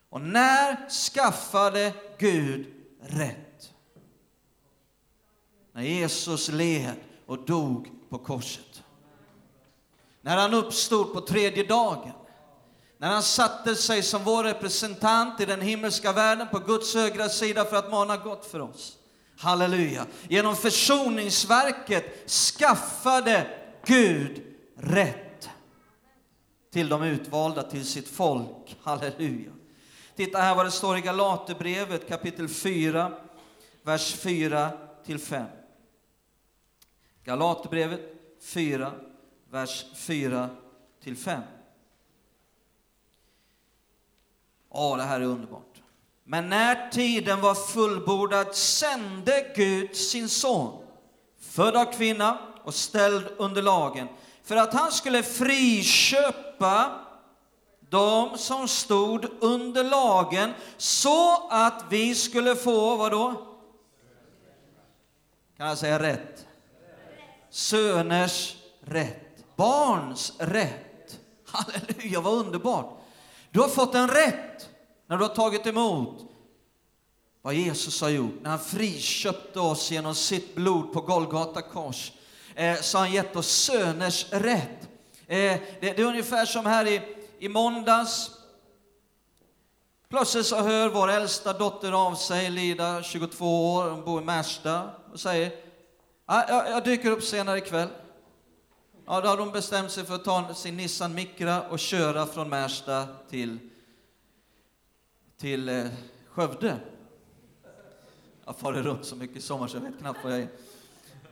Och 0.08 0.20
när 0.20 0.88
skaffade 0.90 1.94
Gud 2.18 2.74
rätt? 3.00 3.72
När 5.72 5.82
Jesus 5.82 6.48
led 6.48 6.96
och 7.26 7.44
dog 7.44 7.90
på 8.08 8.18
korset. 8.18 8.84
När 10.20 10.36
han 10.36 10.54
uppstod 10.54 11.12
på 11.12 11.20
tredje 11.20 11.64
dagen 11.64 12.12
när 12.98 13.08
han 13.08 13.22
satte 13.22 13.74
sig 13.74 14.02
som 14.02 14.24
vår 14.24 14.44
representant 14.44 15.40
i 15.40 15.44
den 15.44 15.60
himmelska 15.60 16.12
världen 16.12 16.48
på 16.48 16.58
Guds 16.58 16.94
högra 16.94 17.28
sida 17.28 17.64
för 17.64 17.76
att 17.76 17.90
mana 17.90 18.16
gott 18.16 18.46
för 18.46 18.60
oss. 18.60 18.98
Halleluja. 19.38 20.06
Genom 20.28 20.56
försoningsverket 20.56 22.30
skaffade 22.30 23.46
Gud 23.86 24.42
rätt 24.76 25.48
till 26.72 26.88
de 26.88 27.02
utvalda, 27.02 27.62
till 27.62 27.86
sitt 27.86 28.08
folk. 28.08 28.76
Halleluja. 28.82 29.50
Titta 30.16 30.38
här 30.38 30.54
vad 30.54 30.66
det 30.66 30.70
står 30.70 30.98
i 30.98 31.00
Galaterbrevet 31.00 32.08
kapitel 32.08 32.48
4, 32.48 33.12
vers 33.82 34.14
4 34.14 34.70
till 35.06 35.18
5. 35.18 35.46
Galaterbrevet 37.24 38.00
4, 38.42 38.92
vers 39.50 39.84
4 39.94 40.48
till 41.02 41.16
5. 41.16 41.42
Åh, 44.80 44.96
det 44.96 45.02
här 45.02 45.20
är 45.20 45.24
underbart. 45.24 45.82
Men 46.24 46.48
när 46.48 46.90
tiden 46.90 47.40
var 47.40 47.54
fullbordad 47.54 48.54
sände 48.54 49.52
Gud 49.56 49.96
sin 49.96 50.28
son, 50.28 50.84
född 51.40 51.76
av 51.76 51.92
kvinna 51.92 52.38
och 52.64 52.74
ställd 52.74 53.28
under 53.36 53.62
lagen, 53.62 54.08
för 54.42 54.56
att 54.56 54.74
han 54.74 54.92
skulle 54.92 55.22
friköpa 55.22 56.90
de 57.90 58.38
som 58.38 58.68
stod 58.68 59.26
under 59.40 59.84
lagen, 59.84 60.52
så 60.76 61.48
att 61.50 61.84
vi 61.90 62.14
skulle 62.14 62.56
få, 62.56 62.96
vad 62.96 63.12
då? 63.12 63.34
Kan 65.56 65.66
jag 65.66 65.78
säga 65.78 65.98
rätt? 65.98 66.46
Söners 67.50 68.56
rätt, 68.80 69.44
barns 69.56 70.32
rätt. 70.38 71.18
Halleluja, 71.46 72.20
vad 72.20 72.32
underbart! 72.46 72.97
Du 73.50 73.60
har 73.60 73.68
fått 73.68 73.94
en 73.94 74.08
rätt 74.08 74.68
när 75.06 75.16
du 75.16 75.24
har 75.24 75.34
tagit 75.34 75.66
emot 75.66 76.28
vad 77.42 77.54
Jesus 77.54 78.00
har 78.00 78.08
gjort. 78.08 78.34
När 78.42 78.50
han 78.50 78.58
friköpte 78.58 79.60
oss 79.60 79.90
genom 79.90 80.14
sitt 80.14 80.54
blod 80.54 80.92
på 80.92 81.00
Golgata 81.00 81.62
kors 81.62 82.12
eh, 82.54 82.80
så 82.80 82.98
har 82.98 83.04
han 83.04 83.14
gett 83.14 83.36
oss 83.36 83.48
söners 83.48 84.32
rätt. 84.32 84.88
Eh, 85.26 85.36
det, 85.36 85.60
det, 85.80 85.98
är 85.98 86.04
ungefär 86.04 86.46
som 86.46 86.66
här 86.66 86.86
i, 86.86 87.00
i 87.38 87.48
måndags. 87.48 88.30
Plötsligt 90.08 90.46
så 90.46 90.56
hör 90.56 90.88
vår 90.88 91.10
äldsta 91.10 91.52
dotter 91.52 91.92
av 91.92 92.14
sig, 92.14 92.50
Lida, 92.50 93.02
22 93.02 93.74
år, 93.74 93.90
hon 93.90 94.04
bor 94.04 94.22
i 94.22 94.24
Märsta, 94.24 94.90
och 95.12 95.20
säger 95.20 95.52
jag, 96.26 96.44
jag, 96.48 96.70
jag 96.70 96.84
dyker 96.84 97.10
upp 97.10 97.22
senare 97.22 97.58
ikväll. 97.58 97.88
Ja, 99.10 99.20
då 99.20 99.28
har 99.28 99.36
de 99.36 99.50
bestämt 99.50 99.90
sig 99.90 100.04
för 100.04 100.14
att 100.14 100.24
ta 100.24 100.54
sin 100.54 100.76
Nissan 100.76 101.14
Micra 101.14 101.62
och 101.62 101.78
köra 101.78 102.26
från 102.26 102.48
Märsta 102.48 103.06
till, 103.30 103.58
till 105.36 105.68
eh, 105.68 105.86
Skövde. 106.30 106.76
Jag 108.44 108.56
far 108.56 108.72
runt 108.72 109.04
så 109.04 109.16
mycket 109.16 109.36
i 109.36 109.40
sommar 109.40 109.68
så 109.68 109.76
jag 109.76 109.82
vet 109.82 109.98
knappt 109.98 110.24
var 110.24 110.30
jag 110.30 110.40
är. 110.40 110.48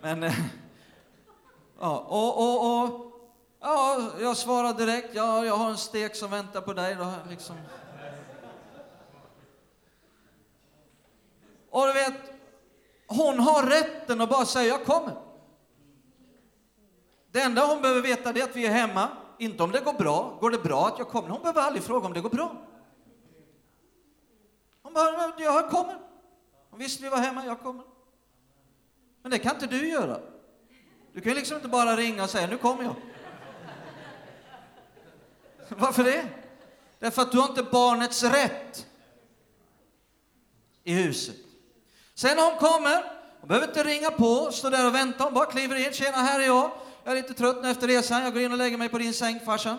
Men, 0.00 0.22
eh, 0.22 0.34
ja, 1.80 1.98
och, 1.98 2.38
och, 2.38 2.82
och, 2.82 3.12
ja, 3.60 4.10
jag 4.20 4.36
svarar 4.36 4.74
direkt, 4.74 5.14
ja, 5.14 5.44
jag 5.44 5.56
har 5.56 5.70
en 5.70 5.76
stek 5.76 6.16
som 6.16 6.30
väntar 6.30 6.60
på 6.60 6.72
dig. 6.72 6.94
Då, 6.94 7.12
liksom. 7.30 7.56
Och 11.70 11.86
du 11.86 11.92
vet, 11.92 12.14
hon 13.06 13.38
har 13.38 13.66
rätten 13.66 14.20
att 14.20 14.30
bara 14.30 14.46
säga, 14.46 14.68
jag 14.68 14.84
kommer. 14.84 15.25
Det 17.36 17.42
enda 17.42 17.66
hon 17.66 17.82
behöver 17.82 18.02
veta 18.02 18.30
är 18.30 18.42
att 18.42 18.56
vi 18.56 18.66
är 18.66 18.70
hemma, 18.70 19.08
inte 19.38 19.62
om 19.62 19.72
det 19.72 19.80
går 19.80 19.92
bra. 19.92 20.38
Går 20.40 20.50
det 20.50 20.58
bra 20.58 20.86
att 20.86 20.98
jag 20.98 21.08
kommer? 21.08 21.28
Hon 21.28 21.40
behöver 21.40 21.60
aldrig 21.60 21.84
fråga 21.84 22.06
om 22.06 22.12
det 22.12 22.20
går 22.20 22.30
bra. 22.30 22.56
Hon 24.82 24.92
bara, 24.92 25.32
jag 25.38 25.70
kommer. 25.70 25.98
Hon 26.70 26.78
visste 26.78 27.02
vi 27.02 27.08
var 27.08 27.18
hemma, 27.18 27.46
jag 27.46 27.60
kommer. 27.60 27.84
Men 29.22 29.30
det 29.30 29.38
kan 29.38 29.54
inte 29.54 29.66
du 29.66 29.88
göra. 29.88 30.20
Du 31.12 31.20
kan 31.20 31.32
ju 31.32 31.38
liksom 31.38 31.56
inte 31.56 31.68
bara 31.68 31.96
ringa 31.96 32.22
och 32.22 32.30
säga, 32.30 32.46
nu 32.46 32.58
kommer 32.58 32.84
jag. 32.84 32.94
Varför 35.78 36.04
det? 36.04 36.26
Därför 36.98 37.22
att 37.22 37.32
du 37.32 37.38
har 37.38 37.48
inte 37.48 37.62
barnets 37.62 38.22
rätt 38.22 38.86
i 40.84 40.92
huset. 40.92 41.36
Sen 42.14 42.36
när 42.36 42.50
hon 42.50 42.58
kommer, 42.58 43.04
hon 43.40 43.48
behöver 43.48 43.68
inte 43.68 43.84
ringa 43.84 44.10
på, 44.10 44.52
stå 44.52 44.70
där 44.70 44.86
och 44.86 44.94
vänta, 44.94 45.24
hon 45.24 45.34
bara 45.34 45.46
kliver 45.46 45.86
in, 45.86 45.92
tjena 45.92 46.16
här 46.16 46.40
är 46.40 46.46
jag. 46.46 46.85
Jag 47.06 47.12
är 47.12 47.22
lite 47.22 47.34
trött 47.34 47.62
nu 47.62 47.70
efter 47.70 47.88
resan. 47.88 48.22
Jag 48.22 48.32
går 48.32 48.42
in 48.42 48.52
och 48.52 48.58
lägger 48.58 48.78
mig 48.78 48.88
på 48.88 48.98
din 48.98 49.14
säng, 49.14 49.40
farsan. 49.44 49.78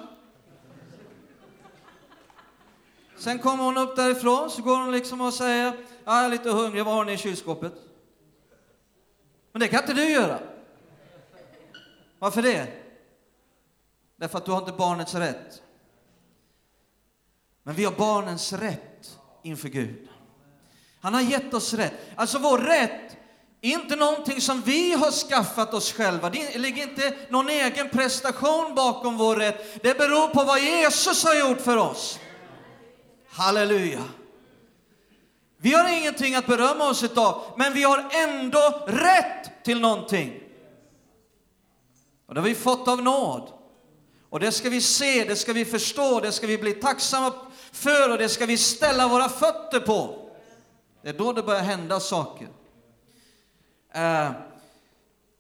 Sen 3.18 3.40
kommer 3.40 3.64
hon 3.64 3.78
upp 3.78 3.96
därifrån, 3.96 4.50
så 4.50 4.62
går 4.62 4.78
hon 4.78 4.92
liksom 4.92 5.22
och 5.22 5.34
säger, 5.34 5.74
jag 6.06 6.26
är 6.26 6.30
lite 6.30 6.50
hungrig, 6.50 6.86
vad 6.86 6.94
har 6.94 7.06
ni 7.06 7.14
i 7.14 7.18
kylskåpet? 7.18 7.74
Men 9.52 9.60
det 9.60 9.68
kan 9.68 9.80
inte 9.80 9.94
du 9.94 10.10
göra. 10.10 10.40
Varför 12.20 12.42
det? 12.42 12.68
Därför 14.16 14.38
att 14.38 14.46
du 14.46 14.52
har 14.52 14.60
inte 14.60 14.72
barnets 14.72 15.16
rätt. 15.16 15.62
Men 17.64 17.76
vi 17.76 17.86
har 17.86 17.92
barnens 17.92 18.54
rätt 18.54 19.20
inför 19.44 19.70
Gud. 19.70 20.08
Han 21.02 21.14
har 21.14 21.22
gett 21.22 21.54
oss 21.54 21.74
rätt. 21.74 21.94
Alltså 22.16 22.40
vår 22.40 22.58
rätt 22.58 23.17
inte 23.74 23.96
någonting 23.96 24.42
som 24.42 24.62
vi 24.62 24.94
har 24.94 25.12
skaffat 25.12 25.74
oss 25.74 25.94
själva. 25.94 26.30
Det 26.30 26.58
ligger 26.58 26.84
inte 26.84 27.14
någon 27.30 27.50
egen 27.50 27.90
prestation 27.90 28.76
bakom 28.76 29.18
vår 29.18 29.36
rätt. 29.36 29.84
Det 29.84 29.98
beror 29.98 30.28
på 30.28 30.44
vad 30.44 30.60
Jesus 30.60 31.24
har 31.24 31.36
gjort 31.36 31.62
för 31.62 31.78
oss. 31.78 32.20
Halleluja. 33.30 34.04
Vi 35.58 35.74
har 35.74 35.90
ingenting 35.90 36.36
att 36.36 36.48
berömma 36.48 36.90
oss 36.90 37.04
av, 37.04 37.42
men 37.58 37.74
vi 37.74 37.84
har 37.84 38.10
ändå 38.12 38.86
rätt 38.88 39.64
till 39.64 39.80
någonting. 39.80 40.44
Och 42.28 42.34
det 42.34 42.40
har 42.42 42.48
vi 42.48 42.56
fått 42.56 42.88
av 42.88 43.04
nåd. 43.04 43.52
Och 44.30 44.40
det 44.40 44.52
ska 44.52 44.70
vi 44.70 44.82
se, 44.82 45.24
det 45.24 45.36
ska 45.36 45.54
vi 45.54 45.66
förstå, 45.66 46.20
det 46.20 46.32
ska 46.32 46.48
vi 46.48 46.58
bli 46.58 46.74
tacksamma 46.74 47.34
för 47.72 48.12
och 48.12 48.18
det 48.18 48.30
ska 48.30 48.46
vi 48.46 48.58
ställa 48.58 49.08
våra 49.08 49.30
fötter 49.30 49.80
på. 49.80 50.30
Det 51.04 51.10
är 51.10 51.14
då 51.14 51.34
det 51.34 51.44
börjar 51.44 51.62
hända 51.62 52.00
saker. 52.00 52.48
Eh, 53.98 54.32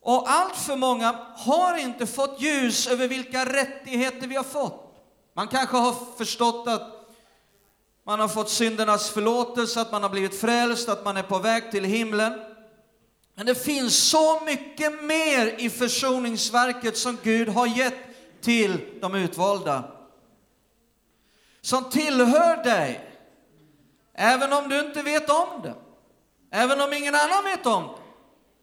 och 0.01 0.29
allt 0.31 0.55
för 0.55 0.75
många 0.75 1.15
har 1.35 1.77
inte 1.77 2.05
fått 2.05 2.41
ljus 2.41 2.87
över 2.87 3.07
vilka 3.07 3.45
rättigheter 3.45 4.27
vi 4.27 4.35
har 4.35 4.43
fått. 4.43 4.95
Man 5.33 5.47
kanske 5.47 5.77
har 5.77 5.95
förstått 6.17 6.67
att 6.67 6.97
man 8.03 8.19
har 8.19 8.27
fått 8.27 8.49
syndernas 8.49 9.09
förlåtelse, 9.09 9.81
att 9.81 9.91
man 9.91 10.03
har 10.03 10.09
blivit 10.09 10.39
frälst, 10.39 10.89
att 10.89 11.05
man 11.05 11.17
är 11.17 11.23
på 11.23 11.39
väg 11.39 11.71
till 11.71 11.83
himlen. 11.83 12.39
Men 13.35 13.45
det 13.45 13.55
finns 13.55 13.95
så 14.09 14.39
mycket 14.45 15.03
mer 15.03 15.55
i 15.57 15.69
försoningsverket 15.69 16.97
som 16.97 17.17
Gud 17.23 17.49
har 17.49 17.67
gett 17.67 17.97
till 18.41 18.99
de 19.01 19.15
utvalda. 19.15 19.83
Som 21.61 21.83
tillhör 21.83 22.63
dig, 22.63 23.09
även 24.13 24.53
om 24.53 24.69
du 24.69 24.79
inte 24.79 25.01
vet 25.01 25.29
om 25.29 25.61
det. 25.63 25.75
Även 26.51 26.81
om 26.81 26.93
ingen 26.93 27.15
annan 27.15 27.43
vet 27.43 27.65
om 27.65 27.83
det, 27.83 28.06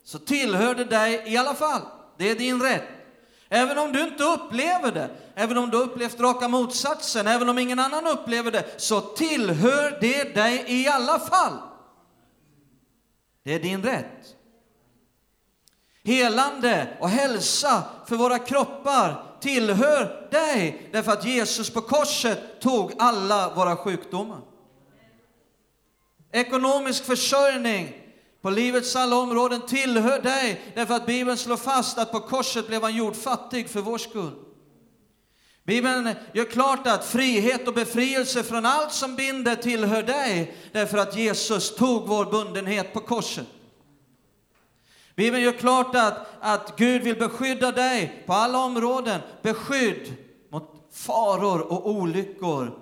så 0.05 0.19
tillhör 0.19 0.75
det 0.75 0.85
dig 0.85 1.23
i 1.27 1.37
alla 1.37 1.55
fall. 1.55 1.81
Det 2.19 2.31
är 2.31 2.35
din 2.35 2.63
rätt. 2.63 2.89
Även 3.49 3.79
om 3.79 3.93
du 3.93 4.03
inte 4.03 4.25
upplever 4.25 4.93
det, 4.93 5.11
även 5.35 5.59
om 5.59 5.71
du 5.71 5.77
upplevt 5.77 6.21
raka 6.21 6.49
motsatsen, 6.49 7.27
även 7.27 7.49
om 7.49 7.59
ingen 7.59 7.79
annan 7.79 8.07
upplever 8.07 8.51
det, 8.51 8.81
så 8.81 9.01
tillhör 9.01 9.99
det 10.01 10.35
dig 10.35 10.65
i 10.67 10.89
alla 10.89 11.19
fall. 11.19 11.59
Det 13.43 13.55
är 13.55 13.61
din 13.61 13.83
rätt. 13.83 14.37
Helande 16.05 16.97
och 17.01 17.09
hälsa 17.09 17.83
för 18.07 18.17
våra 18.17 18.39
kroppar 18.39 19.25
tillhör 19.41 20.29
dig, 20.31 20.89
därför 20.93 21.13
att 21.13 21.25
Jesus 21.25 21.71
på 21.71 21.81
korset 21.81 22.61
tog 22.61 22.93
alla 22.99 23.55
våra 23.55 23.77
sjukdomar. 23.77 24.41
Ekonomisk 26.33 27.05
försörjning 27.05 28.04
på 28.45 28.51
livets 28.51 28.97
alla 28.97 29.17
områden 29.17 29.61
tillhör 29.61 30.23
dig, 30.23 30.61
därför 30.75 30.95
att 30.95 31.07
Bibeln 31.07 31.39
slår 31.39 31.57
fast 31.57 31.99
att 31.99 32.13
på 32.13 32.21
korset 32.21 32.67
blev 32.67 32.83
han 32.83 32.97
gjord 32.97 33.17
fattig 33.17 33.69
för 33.69 33.81
vår 33.81 33.99
skull. 33.99 34.33
Bibeln 35.63 36.15
gör 36.33 36.45
klart 36.45 36.87
att 36.87 37.05
frihet 37.05 37.69
och 37.69 37.75
befrielse 37.75 38.43
från 38.43 38.67
allt 38.67 38.93
som 38.93 39.17
binder 39.17 39.57
tillhör 39.57 40.03
dig, 40.03 40.57
därför 40.73 40.99
att 40.99 41.17
Jesus 41.17 41.77
tog 41.77 42.09
vår 42.09 42.25
bundenhet 42.25 42.93
på 42.93 43.01
korset. 43.01 43.47
Bibeln 45.17 45.43
gör 45.43 45.53
klart 45.53 45.95
att, 45.95 46.27
att 46.41 46.77
Gud 46.77 47.03
vill 47.03 47.19
beskydda 47.19 47.73
dig 47.73 48.23
på 48.27 48.33
alla 48.33 48.59
områden. 48.59 49.21
Beskydd 49.43 50.15
mot 50.51 50.89
faror 50.93 51.73
och 51.73 51.91
olyckor 51.91 52.79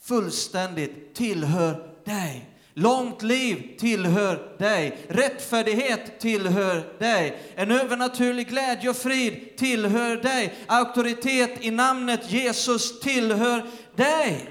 fullständigt 0.00 1.14
tillhör 1.14 1.92
dig. 2.04 2.53
Långt 2.76 3.22
liv 3.22 3.76
tillhör 3.78 4.56
dig. 4.58 4.98
Rättfärdighet 5.08 6.20
tillhör 6.20 6.98
dig. 6.98 7.52
En 7.54 7.70
övernaturlig 7.70 8.48
glädje 8.48 8.90
och 8.90 8.96
frid 8.96 9.56
tillhör 9.56 10.16
dig. 10.16 10.54
Auktoritet 10.66 11.64
i 11.64 11.70
namnet 11.70 12.32
Jesus 12.32 13.00
tillhör 13.00 13.70
dig. 13.94 14.50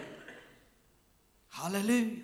Halleluja. 1.50 2.24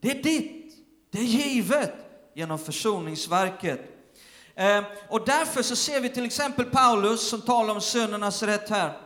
Det 0.00 0.10
är 0.10 0.22
ditt. 0.22 0.74
Det 1.10 1.18
är 1.18 1.22
givet 1.22 1.94
genom 2.34 2.58
försoningsverket. 2.58 3.80
Eh, 4.54 4.84
och 5.08 5.24
därför 5.26 5.62
så 5.62 5.76
ser 5.76 6.00
vi 6.00 6.08
till 6.08 6.24
exempel 6.24 6.64
Paulus 6.64 7.28
som 7.28 7.40
talar 7.40 7.74
om 7.74 7.80
syndernas 7.80 8.42
rätt 8.42 8.68
här. 8.68 8.98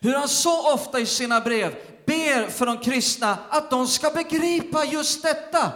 Hur 0.00 0.14
han 0.14 0.28
så 0.28 0.74
ofta 0.74 1.00
i 1.00 1.06
sina 1.06 1.40
brev 1.40 1.74
ber 2.08 2.50
för 2.50 2.66
de 2.66 2.78
kristna 2.78 3.38
att 3.50 3.70
de 3.70 3.86
ska 3.86 4.10
begripa 4.10 4.84
just 4.84 5.22
detta. 5.22 5.72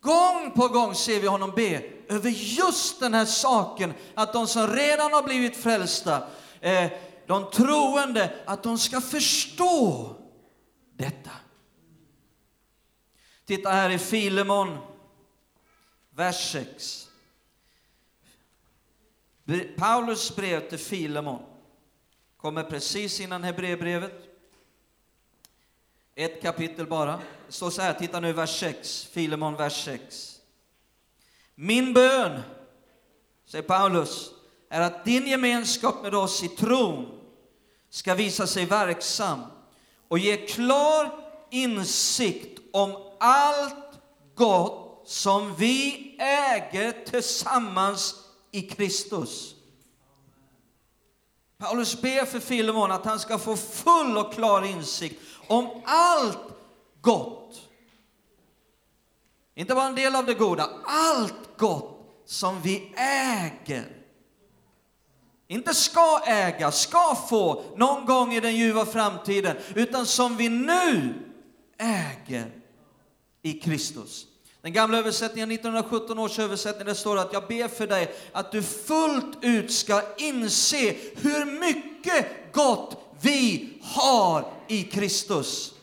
Gång 0.00 0.50
på 0.50 0.68
gång 0.68 0.94
ser 0.94 1.20
vi 1.20 1.26
honom 1.26 1.52
be 1.56 1.82
över 2.08 2.30
just 2.30 3.00
den 3.00 3.14
här 3.14 3.24
saken, 3.24 3.94
att 4.14 4.32
de 4.32 4.46
som 4.46 4.66
redan 4.66 5.12
har 5.12 5.22
blivit 5.22 5.56
frälsta, 5.56 6.28
eh, 6.60 6.90
de 7.26 7.50
troende, 7.50 8.34
att 8.46 8.62
de 8.62 8.78
ska 8.78 9.00
förstå 9.00 10.10
detta. 10.96 11.30
Titta 13.44 13.70
här 13.70 13.90
i 13.90 13.98
Filemon, 13.98 14.78
vers 16.10 16.52
6. 16.52 17.08
Paulus 19.76 20.36
brev 20.36 20.68
till 20.68 20.78
Filemon 20.78 21.55
kommer 22.46 22.62
precis 22.62 23.20
innan 23.20 23.44
Hebreerbrevet. 23.44 24.12
Ett 26.14 26.42
kapitel 26.42 26.86
bara. 26.86 27.20
Det 27.46 27.52
står 27.52 27.70
så 27.70 27.82
här, 27.82 27.94
titta 27.94 28.20
nu 28.20 28.32
vers 28.32 28.60
6, 28.60 29.04
Filemon 29.12 29.56
vers 29.56 29.84
6. 29.84 30.40
Min 31.54 31.92
bön, 31.92 32.40
säger 33.46 33.64
Paulus, 33.64 34.30
är 34.68 34.80
att 34.80 35.04
din 35.04 35.26
gemenskap 35.26 36.02
med 36.02 36.14
oss 36.14 36.42
i 36.42 36.48
tron 36.48 37.20
ska 37.90 38.14
visa 38.14 38.46
sig 38.46 38.66
verksam 38.66 39.42
och 40.08 40.18
ge 40.18 40.36
klar 40.36 41.10
insikt 41.50 42.60
om 42.72 43.12
allt 43.20 43.98
gott 44.34 45.02
som 45.06 45.54
vi 45.54 46.16
äger 46.18 47.04
tillsammans 47.04 48.14
i 48.50 48.62
Kristus. 48.62 49.55
Paulus 51.58 52.00
ber 52.00 52.24
för 52.24 52.40
Filemon 52.40 52.92
att 52.92 53.04
han 53.04 53.20
ska 53.20 53.38
få 53.38 53.56
full 53.56 54.18
och 54.18 54.32
klar 54.32 54.62
insikt 54.62 55.20
om 55.46 55.82
allt 55.84 56.38
gott. 57.00 57.62
Inte 59.54 59.74
bara 59.74 59.86
en 59.86 59.94
del 59.94 60.16
av 60.16 60.26
det 60.26 60.34
goda, 60.34 60.70
allt 60.84 61.58
gott 61.58 62.22
som 62.26 62.62
vi 62.62 62.94
äger. 62.96 63.96
Inte 65.48 65.74
ska 65.74 66.20
äga, 66.26 66.72
ska 66.72 67.14
få 67.28 67.64
någon 67.76 68.06
gång 68.06 68.32
i 68.32 68.40
den 68.40 68.56
ljuva 68.56 68.86
framtiden, 68.86 69.56
utan 69.74 70.06
som 70.06 70.36
vi 70.36 70.48
nu 70.48 71.14
äger 71.78 72.52
i 73.42 73.52
Kristus. 73.52 74.26
Den 74.66 74.72
gamla 74.72 74.98
översättningen, 74.98 75.50
1917 75.50 76.18
års 76.18 76.38
översättning, 76.38 76.86
det 76.86 76.94
står 76.94 77.18
att 77.18 77.32
jag 77.32 77.46
ber 77.46 77.68
för 77.68 77.86
dig 77.86 78.14
att 78.32 78.52
du 78.52 78.62
fullt 78.62 79.38
ut 79.40 79.72
ska 79.72 80.02
inse 80.16 80.96
hur 81.16 81.60
mycket 81.60 82.52
gott 82.52 82.96
vi 83.20 83.68
har 83.82 84.52
i 84.68 84.82
Kristus. 84.82 85.74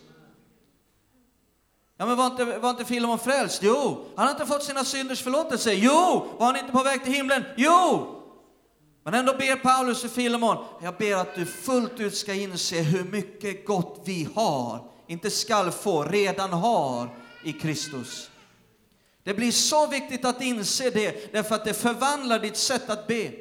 Ja, 1.98 2.06
men 2.06 2.18
var 2.18 2.26
inte, 2.26 2.46
var 2.46 2.70
inte 2.70 2.86
Filemon 2.86 3.20
frälst? 3.20 3.60
Jo. 3.64 4.06
Han 4.16 4.26
har 4.26 4.32
inte 4.32 4.46
fått 4.46 4.64
sina 4.64 4.84
synders 4.84 5.22
förlåtelse? 5.22 5.74
Jo. 5.74 6.28
Var 6.38 6.46
han 6.46 6.56
inte 6.56 6.72
på 6.72 6.84
väg 6.84 7.04
till 7.04 7.14
himlen? 7.14 7.44
Jo. 7.58 8.08
Men 9.04 9.14
ändå 9.14 9.34
ber 9.34 9.56
Paulus 9.56 10.02
för 10.02 10.10
Filemon, 10.10 10.66
jag 10.82 10.98
ber 10.98 11.16
att 11.16 11.36
du 11.36 11.46
fullt 11.46 12.00
ut 12.00 12.16
ska 12.16 12.34
inse 12.34 12.82
hur 12.82 13.04
mycket 13.04 13.66
gott 13.66 14.02
vi 14.06 14.28
har, 14.36 14.80
inte 15.08 15.32
skall 15.32 15.72
få, 15.72 16.04
redan 16.04 16.54
har 16.54 17.10
i 17.44 17.54
Kristus. 17.54 18.30
Det 19.24 19.34
blir 19.34 19.52
så 19.52 19.88
viktigt 19.88 20.26
att 20.26 20.42
inse 20.42 20.90
det, 20.90 21.34
därför 21.34 21.56
att 21.56 21.66
det 21.66 21.74
förvandlar 21.74 22.40
ditt 22.40 22.58
sätt 22.58 22.90
att 22.90 23.08
be. 23.08 23.32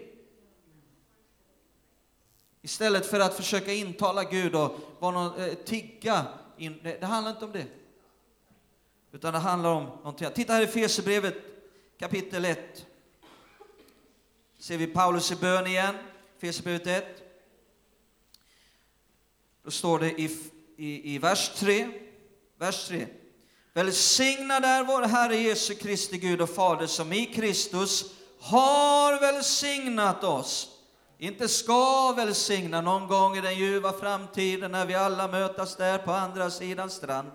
Istället 2.62 3.06
för 3.06 3.20
att 3.20 3.34
försöka 3.34 3.72
intala 3.72 4.24
Gud 4.24 4.54
och 4.54 4.80
vara 4.98 5.12
någon, 5.12 5.40
eh, 5.40 5.54
tigga. 5.54 6.26
In, 6.56 6.80
det, 6.82 7.00
det, 7.00 7.06
handlar 7.06 7.30
inte 7.30 7.44
om 7.44 7.52
det. 7.52 7.66
Utan 9.12 9.32
det 9.32 9.38
handlar 9.38 9.70
om 9.70 9.84
någonting 9.84 10.28
Titta 10.34 10.52
här 10.52 10.62
i 10.62 10.66
Fesebrevet 10.66 11.34
kapitel 11.98 12.44
1. 12.44 12.86
Ser 14.58 14.78
vi 14.78 14.86
Paulus 14.86 15.32
i 15.32 15.36
bön 15.36 15.66
igen, 15.66 15.94
Fesebrevet 16.38 16.86
1. 16.86 17.04
Då 19.62 19.70
står 19.70 19.98
det 19.98 20.20
i, 20.20 20.38
i, 20.76 21.14
i 21.14 21.18
vers 21.18 21.48
3, 21.48 21.88
vers 22.58 22.88
3. 22.88 23.06
Välsignad 23.74 24.64
är 24.64 24.84
vår 24.84 25.02
Herre 25.02 25.36
Jesu 25.36 25.74
Kristi 25.74 26.18
Gud 26.18 26.40
och 26.40 26.50
Fader 26.50 26.86
som 26.86 27.12
i 27.12 27.26
Kristus 27.26 28.04
har 28.40 29.20
välsignat 29.20 30.24
oss. 30.24 30.68
Inte 31.18 31.48
ska 31.48 32.12
välsigna 32.16 32.80
någon 32.80 33.08
gång 33.08 33.36
i 33.36 33.40
den 33.40 33.58
ljuva 33.58 33.92
framtiden 33.92 34.72
när 34.72 34.86
vi 34.86 34.94
alla 34.94 35.28
mötas 35.28 35.76
där 35.76 35.98
på 35.98 36.12
andra 36.12 36.50
sidan 36.50 36.90
strand. 36.90 37.30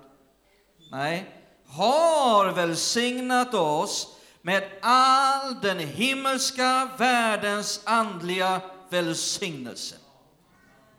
Nej, 0.91 1.29
har 1.67 2.51
välsignat 2.51 3.53
oss 3.53 4.07
med 4.41 4.69
all 4.81 5.61
den 5.61 5.79
himmelska 5.79 6.89
världens 6.97 7.81
andliga 7.83 8.61
välsignelse. 8.89 9.95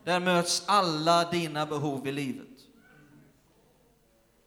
Där 0.04 0.20
möts 0.20 0.62
alla 0.66 1.30
dina 1.30 1.66
behov 1.66 2.06
i 2.06 2.12
livet. 2.12 2.47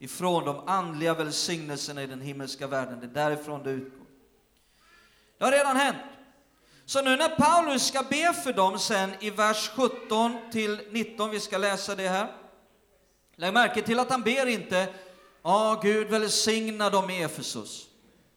Ifrån 0.04 0.46
de 0.46 0.68
andliga 0.68 1.14
välsignelserna 1.14 2.04
i 2.04 2.08
den 2.08 2.22
himmelska 2.22 2.68
världen, 2.68 3.00
det 3.00 3.06
är 3.06 3.30
därifrån 3.30 3.64
det 3.64 3.72
utgår. 3.72 4.06
Det 5.38 5.46
har 5.46 5.52
redan 5.52 5.78
hänt. 5.78 5.98
Så 6.86 7.02
nu 7.02 7.16
när 7.16 7.30
Paulus 7.30 7.88
ska 7.88 8.04
be 8.04 8.34
för 8.34 8.54
dem 8.54 8.80
sen 8.80 9.12
i 9.20 9.30
vers 9.30 9.70
17 9.76 10.38
till 10.52 10.80
19, 10.92 11.30
vi 11.30 11.40
ska 11.40 11.58
läsa 11.58 11.96
det 11.96 12.08
här. 12.08 12.28
Lägg 13.36 13.54
märke 13.54 13.82
till 13.82 14.00
att 14.00 14.10
han 14.10 14.22
ber 14.22 14.46
inte, 14.46 14.88
ja, 15.44 15.80
Gud 15.84 16.08
välsigna 16.08 16.90
dem 16.90 17.10
i 17.10 17.24
Efesus. 17.24 17.88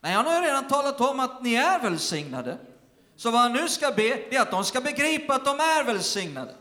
Nej, 0.01 0.13
han 0.13 0.27
har 0.27 0.35
ju 0.35 0.47
redan 0.47 0.69
talat 0.69 1.01
om 1.01 1.21
att 1.21 1.43
ni 1.43 1.55
är 1.55 1.79
välsignade. 1.79 2.59
Så 3.17 3.31
vad 3.31 3.41
han 3.41 3.53
nu 3.53 3.69
ska 3.69 3.91
be, 3.91 4.09
det 4.31 4.37
är 4.37 4.43
att 4.43 4.51
de 4.51 4.65
ska 4.65 4.81
begripa 4.81 5.35
att 5.35 5.45
de 5.45 5.61
är 5.61 5.85
välsignade. 5.85 6.55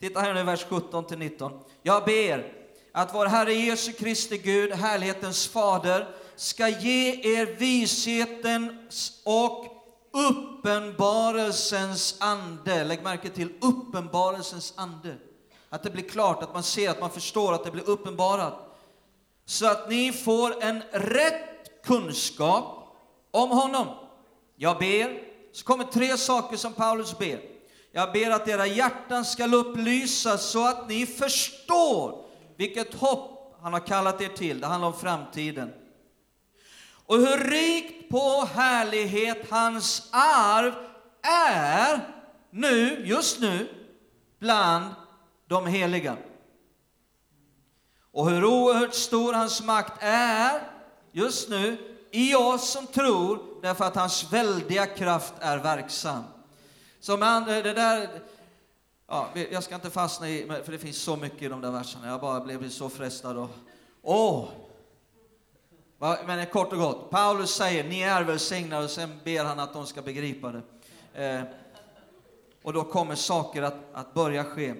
Titta 0.00 0.20
här 0.20 0.34
nu, 0.34 0.42
vers 0.42 0.66
17 0.68 1.06
till 1.06 1.18
19. 1.18 1.52
Jag 1.82 2.04
ber 2.04 2.52
att 2.92 3.14
vår 3.14 3.26
Herre 3.26 3.54
Jesu 3.54 3.92
Kristi 3.92 4.38
Gud, 4.38 4.72
härlighetens 4.72 5.48
fader, 5.48 6.08
ska 6.36 6.68
ge 6.68 7.36
er 7.36 7.46
vishetens 7.46 9.22
och 9.24 9.66
uppenbarelsens 10.12 12.16
ande. 12.20 12.84
Lägg 12.84 13.02
märke 13.02 13.28
till 13.28 13.52
uppenbarelsens 13.60 14.74
ande. 14.76 15.16
Att 15.68 15.82
det 15.82 15.90
blir 15.90 16.08
klart, 16.08 16.42
att 16.42 16.54
man 16.54 16.62
ser, 16.62 16.90
att 16.90 17.00
man 17.00 17.10
förstår, 17.10 17.52
att 17.52 17.64
det 17.64 17.70
blir 17.70 17.88
uppenbarat. 17.88 18.78
Så 19.44 19.66
att 19.66 19.90
ni 19.90 20.12
får 20.12 20.62
en 20.62 20.82
rätt 20.90 21.84
kunskap 21.84 22.96
om 23.30 23.50
honom. 23.50 23.86
Jag 24.56 24.78
ber, 24.78 25.22
så 25.52 25.64
kommer 25.64 25.84
tre 25.84 26.16
saker 26.16 26.56
som 26.56 26.72
Paulus 26.72 27.18
ber. 27.18 27.57
Jag 27.92 28.12
ber 28.12 28.30
att 28.30 28.48
era 28.48 28.66
hjärtan 28.66 29.24
ska 29.24 29.46
upplysas 29.46 30.50
så 30.50 30.66
att 30.66 30.88
ni 30.88 31.06
förstår 31.06 32.24
vilket 32.56 32.94
hopp 32.94 33.58
han 33.62 33.72
har 33.72 33.86
kallat 33.86 34.20
er 34.20 34.28
till. 34.28 34.60
Det 34.60 34.66
handlar 34.66 34.88
om 34.88 34.98
framtiden. 34.98 35.72
Och 37.06 37.16
hur 37.16 37.50
rikt 37.50 38.10
på 38.10 38.48
härlighet 38.54 39.50
hans 39.50 40.08
arv 40.12 40.74
är 41.22 42.00
nu, 42.50 43.06
just 43.06 43.40
nu, 43.40 43.68
bland 44.38 44.94
de 45.46 45.66
heliga. 45.66 46.16
Och 48.12 48.30
hur 48.30 48.44
oerhört 48.44 48.94
stor 48.94 49.32
hans 49.32 49.62
makt 49.62 50.02
är 50.02 50.60
just 51.12 51.48
nu 51.48 51.76
i 52.10 52.34
oss 52.34 52.70
som 52.70 52.86
tror, 52.86 53.60
därför 53.62 53.84
att 53.84 53.96
hans 53.96 54.32
väldiga 54.32 54.86
kraft 54.86 55.34
är 55.40 55.58
verksam. 55.58 56.24
Så 57.00 57.16
med 57.16 57.46
det 57.46 57.72
där, 57.72 58.08
ja, 59.06 59.28
jag 59.50 59.62
ska 59.62 59.74
inte 59.74 59.90
fastna 59.90 60.28
i, 60.28 60.46
för 60.64 60.72
det 60.72 60.78
finns 60.78 61.02
så 61.02 61.16
mycket 61.16 61.42
i 61.42 61.48
de 61.48 61.60
där 61.60 61.70
verserna. 61.70 62.08
Jag 62.08 62.20
bara 62.20 62.40
blev 62.40 62.68
så 62.68 62.88
frestad 62.88 63.36
och, 63.36 63.50
åh! 64.02 64.48
Men 66.26 66.46
kort 66.46 66.72
och 66.72 66.78
gott, 66.78 67.10
Paulus 67.10 67.50
säger, 67.50 67.84
ni 67.84 68.00
är 68.00 68.24
välsignade, 68.24 68.84
och 68.84 68.90
sen 68.90 69.20
ber 69.24 69.44
han 69.44 69.60
att 69.60 69.72
de 69.72 69.86
ska 69.86 70.02
begripa 70.02 70.52
det. 70.52 70.62
Eh, 71.24 71.42
och 72.62 72.72
då 72.72 72.84
kommer 72.84 73.14
saker 73.14 73.62
att, 73.62 73.76
att 73.92 74.14
börja 74.14 74.44
ske. 74.44 74.74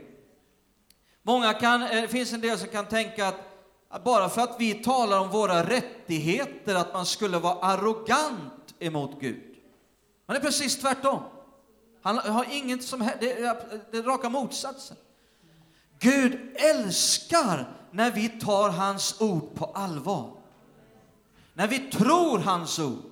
Många 1.23 1.55
kan, 1.55 1.83
eh, 1.83 2.03
det 2.03 2.09
finns 2.09 2.33
en 2.33 2.41
del 2.41 2.59
som 2.59 2.69
kan 2.69 2.87
tänka 2.87 3.29
att, 3.29 3.41
att 3.89 4.05
bara 4.05 4.29
för 4.29 4.43
att 4.43 4.57
vi 4.59 4.75
talar 4.75 5.21
om 5.21 5.31
våra 5.31 5.63
rättigheter, 5.63 6.75
att 6.75 6.93
man 6.93 7.07
skulle 7.07 7.39
vara 7.39 7.59
arrogant 7.61 8.75
emot 8.79 9.21
Gud. 9.21 9.57
Men 10.27 10.35
det 10.35 10.41
är 10.41 10.45
precis 10.45 10.81
tvärtom. 10.81 11.23
Han 12.03 12.19
har 12.19 12.47
inget 12.51 12.85
som 12.85 13.11
det 13.21 13.33
är, 13.33 13.57
det 13.91 13.99
är 13.99 14.03
raka 14.03 14.29
motsatsen. 14.29 14.97
Gud 15.99 16.39
älskar 16.55 17.77
när 17.91 18.11
vi 18.11 18.29
tar 18.29 18.71
hans 18.71 19.21
ord 19.21 19.55
på 19.55 19.65
allvar. 19.65 20.33
När 21.55 21.67
vi 21.67 21.79
tror 21.79 22.39
hans 22.39 22.79
ord. 22.79 23.03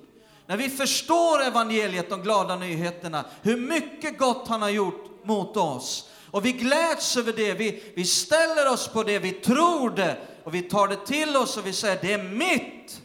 När 0.45 0.57
vi 0.57 0.69
förstår 0.69 1.41
evangeliet, 1.41 2.09
de 2.09 2.21
glada 2.21 2.55
nyheterna, 2.55 3.25
hur 3.41 3.57
mycket 3.57 4.17
gott 4.17 4.47
han 4.47 4.61
har 4.61 4.69
gjort 4.69 5.25
mot 5.25 5.57
oss. 5.57 6.09
Och 6.31 6.45
vi 6.45 6.51
gläds 6.51 7.17
över 7.17 7.33
det, 7.33 7.53
vi, 7.53 7.93
vi 7.95 8.05
ställer 8.05 8.73
oss 8.73 8.87
på 8.87 9.03
det, 9.03 9.19
vi 9.19 9.31
tror 9.31 9.89
det 9.89 10.17
och 10.43 10.55
vi 10.55 10.61
tar 10.61 10.87
det 10.87 11.05
till 11.05 11.35
oss 11.35 11.57
och 11.57 11.67
vi 11.67 11.73
säger 11.73 11.99
det 12.01 12.13
är 12.13 12.23
mitt. 12.23 13.01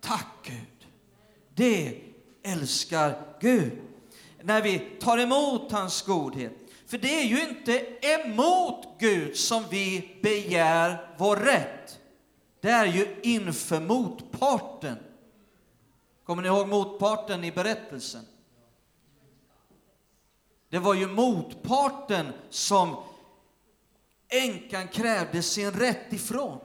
Tack 0.00 0.26
Gud. 0.42 0.86
Det 1.54 2.00
älskar 2.42 3.14
Gud 3.40 3.87
när 4.48 4.62
vi 4.62 4.78
tar 4.78 5.18
emot 5.18 5.72
hans 5.72 6.02
godhet. 6.02 6.52
För 6.86 6.98
det 6.98 7.20
är 7.20 7.24
ju 7.24 7.48
inte 7.48 8.06
emot 8.06 8.86
Gud 8.98 9.36
som 9.36 9.64
vi 9.70 10.18
begär 10.22 11.14
vår 11.18 11.36
rätt. 11.36 11.98
Det 12.60 12.70
är 12.70 12.86
ju 12.86 13.16
inför 13.22 13.80
motparten. 13.80 14.96
Kommer 16.24 16.42
ni 16.42 16.48
ihåg 16.48 16.68
motparten 16.68 17.44
i 17.44 17.52
berättelsen? 17.52 18.24
Det 20.68 20.78
var 20.78 20.94
ju 20.94 21.06
motparten 21.06 22.32
som 22.50 22.96
änkan 24.28 24.88
krävde 24.88 25.42
sin 25.42 25.72
rätt 25.72 26.12
ifrån. 26.12 26.60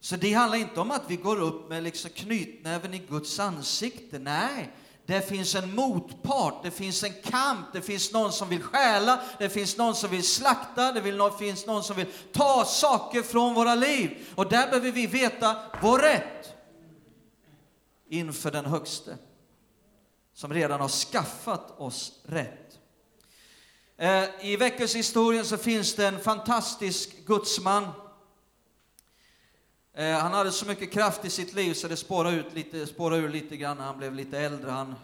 Så 0.00 0.16
det 0.16 0.32
handlar 0.32 0.58
inte 0.58 0.80
om 0.80 0.90
att 0.90 1.02
vi 1.08 1.16
går 1.16 1.40
upp 1.40 1.68
med 1.68 1.82
liksom 1.82 2.10
knytnäven 2.10 2.94
i 2.94 2.98
Guds 2.98 3.40
ansikte. 3.40 4.18
Nej, 4.18 4.72
det 5.06 5.28
finns 5.28 5.54
en 5.54 5.74
motpart, 5.74 6.62
det 6.62 6.70
finns 6.70 7.02
en 7.02 7.12
kamp, 7.24 7.66
det 7.72 7.82
finns 7.82 8.12
någon 8.12 8.32
som 8.32 8.48
vill 8.48 8.62
stjäla, 8.62 9.20
det 9.38 9.48
finns 9.48 9.76
någon 9.76 9.94
som 9.94 10.10
vill 10.10 10.24
slakta, 10.24 10.92
det 10.92 11.32
finns 11.38 11.66
någon 11.66 11.82
som 11.84 11.96
vill 11.96 12.06
ta 12.32 12.64
saker 12.64 13.22
från 13.22 13.54
våra 13.54 13.74
liv. 13.74 14.26
Och 14.34 14.48
där 14.48 14.66
behöver 14.66 14.90
vi 14.90 15.06
veta 15.06 15.56
vår 15.82 15.98
rätt 15.98 16.54
inför 18.08 18.50
den 18.50 18.64
högste, 18.66 19.18
som 20.34 20.52
redan 20.52 20.80
har 20.80 20.88
skaffat 20.88 21.80
oss 21.80 22.12
rätt. 22.24 22.78
Eh, 23.96 24.46
I 24.46 24.56
väckelsehistorien 24.56 25.44
så 25.44 25.56
finns 25.56 25.94
det 25.94 26.06
en 26.06 26.20
fantastisk 26.20 27.26
gudsman 27.26 27.88
Eh, 29.94 30.18
han 30.18 30.32
hade 30.32 30.52
så 30.52 30.66
mycket 30.66 30.92
kraft 30.92 31.24
i 31.24 31.30
sitt 31.30 31.54
liv 31.54 31.74
så 31.74 31.88
det 31.88 31.96
spårade, 31.96 32.36
ut 32.36 32.54
lite, 32.54 32.86
spårade 32.86 33.22
ur 33.22 33.28
lite 33.28 33.56
grann 33.56 33.76
när 33.76 33.84
han 33.84 33.98
blev 33.98 34.14
lite 34.14 34.38
äldre. 34.38 34.70
Han, 34.70 34.94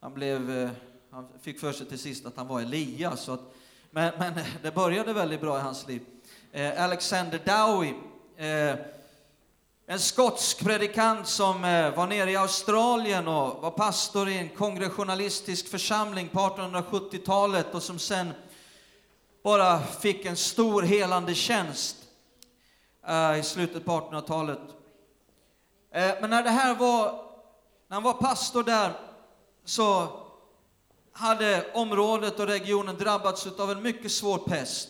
han, 0.00 0.14
blev, 0.14 0.50
eh, 0.50 0.70
han 1.10 1.28
fick 1.42 1.60
för 1.60 1.72
sig 1.72 1.86
till 1.86 1.98
sist 1.98 2.26
att 2.26 2.36
han 2.36 2.46
var 2.46 2.60
Elias. 2.60 3.20
Så 3.20 3.32
att, 3.32 3.54
men, 3.90 4.12
men 4.18 4.34
det 4.62 4.74
började 4.74 5.12
väldigt 5.12 5.40
bra 5.40 5.58
i 5.58 5.62
hans 5.62 5.88
liv. 5.88 6.02
Eh, 6.52 6.84
Alexander 6.84 7.40
Dowie, 7.44 7.94
eh, 8.36 8.76
en 9.86 10.00
skotsk 10.00 10.64
predikant 10.64 11.26
som 11.26 11.64
eh, 11.64 11.94
var 11.94 12.06
nere 12.06 12.30
i 12.30 12.36
Australien 12.36 13.28
och 13.28 13.62
var 13.62 13.70
pastor 13.70 14.28
i 14.28 14.38
en 14.38 14.48
kongressionalistisk 14.48 15.68
församling 15.68 16.28
på 16.28 16.38
1870-talet 16.38 17.74
och 17.74 17.82
som 17.82 17.98
sen 17.98 18.32
bara 19.42 19.82
fick 19.82 20.24
en 20.24 20.36
stor 20.36 20.82
helande 20.82 21.34
tjänst 21.34 21.96
Eh, 23.08 23.38
i 23.38 23.42
slutet 23.42 23.84
på 23.84 23.92
1800-talet. 23.92 24.58
Eh, 25.90 26.14
men 26.20 26.30
när 26.30 26.42
det 26.42 26.50
här 26.50 26.74
var, 26.74 27.12
när 27.88 27.94
han 27.94 28.02
var 28.02 28.12
pastor 28.12 28.62
där, 28.62 28.92
så 29.64 30.08
hade 31.12 31.66
området 31.74 32.40
och 32.40 32.46
regionen 32.46 32.96
drabbats 32.96 33.46
av 33.46 33.70
en 33.70 33.82
mycket 33.82 34.12
svår 34.12 34.38
pest. 34.38 34.88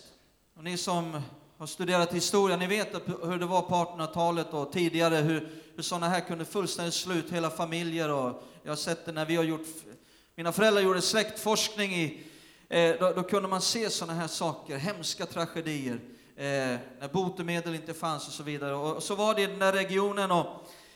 Och 0.56 0.64
ni 0.64 0.76
som 0.76 1.20
har 1.58 1.66
studerat 1.66 2.14
historia, 2.14 2.56
ni 2.56 2.66
vet 2.66 2.94
hur 3.22 3.38
det 3.38 3.46
var 3.46 3.62
på 3.62 3.74
1800-talet 3.74 4.54
och 4.54 4.72
tidigare, 4.72 5.16
hur, 5.16 5.48
hur 5.74 5.82
sådana 5.82 6.08
här 6.08 6.20
kunde 6.20 6.44
fullständigt 6.44 6.94
slå 6.94 7.14
ut 7.14 7.32
hela 7.32 7.50
familjer. 7.50 8.12
Och 8.12 8.42
jag 8.62 8.70
har 8.70 8.76
sett 8.76 9.06
det 9.06 9.12
när 9.12 9.26
vi 9.26 9.36
har 9.36 9.44
gjort, 9.44 9.66
mina 10.34 10.52
föräldrar 10.52 10.82
gjorde 10.82 11.02
släktforskning 11.02 11.94
i, 11.94 12.24
eh, 12.68 12.94
då, 13.00 13.12
då 13.12 13.22
kunde 13.22 13.48
man 13.48 13.60
se 13.60 13.90
sådana 13.90 14.20
här 14.20 14.28
saker, 14.28 14.76
hemska 14.76 15.26
tragedier 15.26 16.00
eh, 16.36 16.78
när 17.00 17.12
botemedel 17.12 17.74
inte 17.74 17.94
fanns 17.94 18.26
och 18.26 18.32
så 18.32 18.42
vidare. 18.42 18.74
Och 18.74 19.02
så 19.02 19.14
var 19.14 19.34
det 19.34 19.42
i 19.42 19.46
den 19.46 19.58
där 19.58 19.72
regionen 19.72 20.30
och 20.30 20.46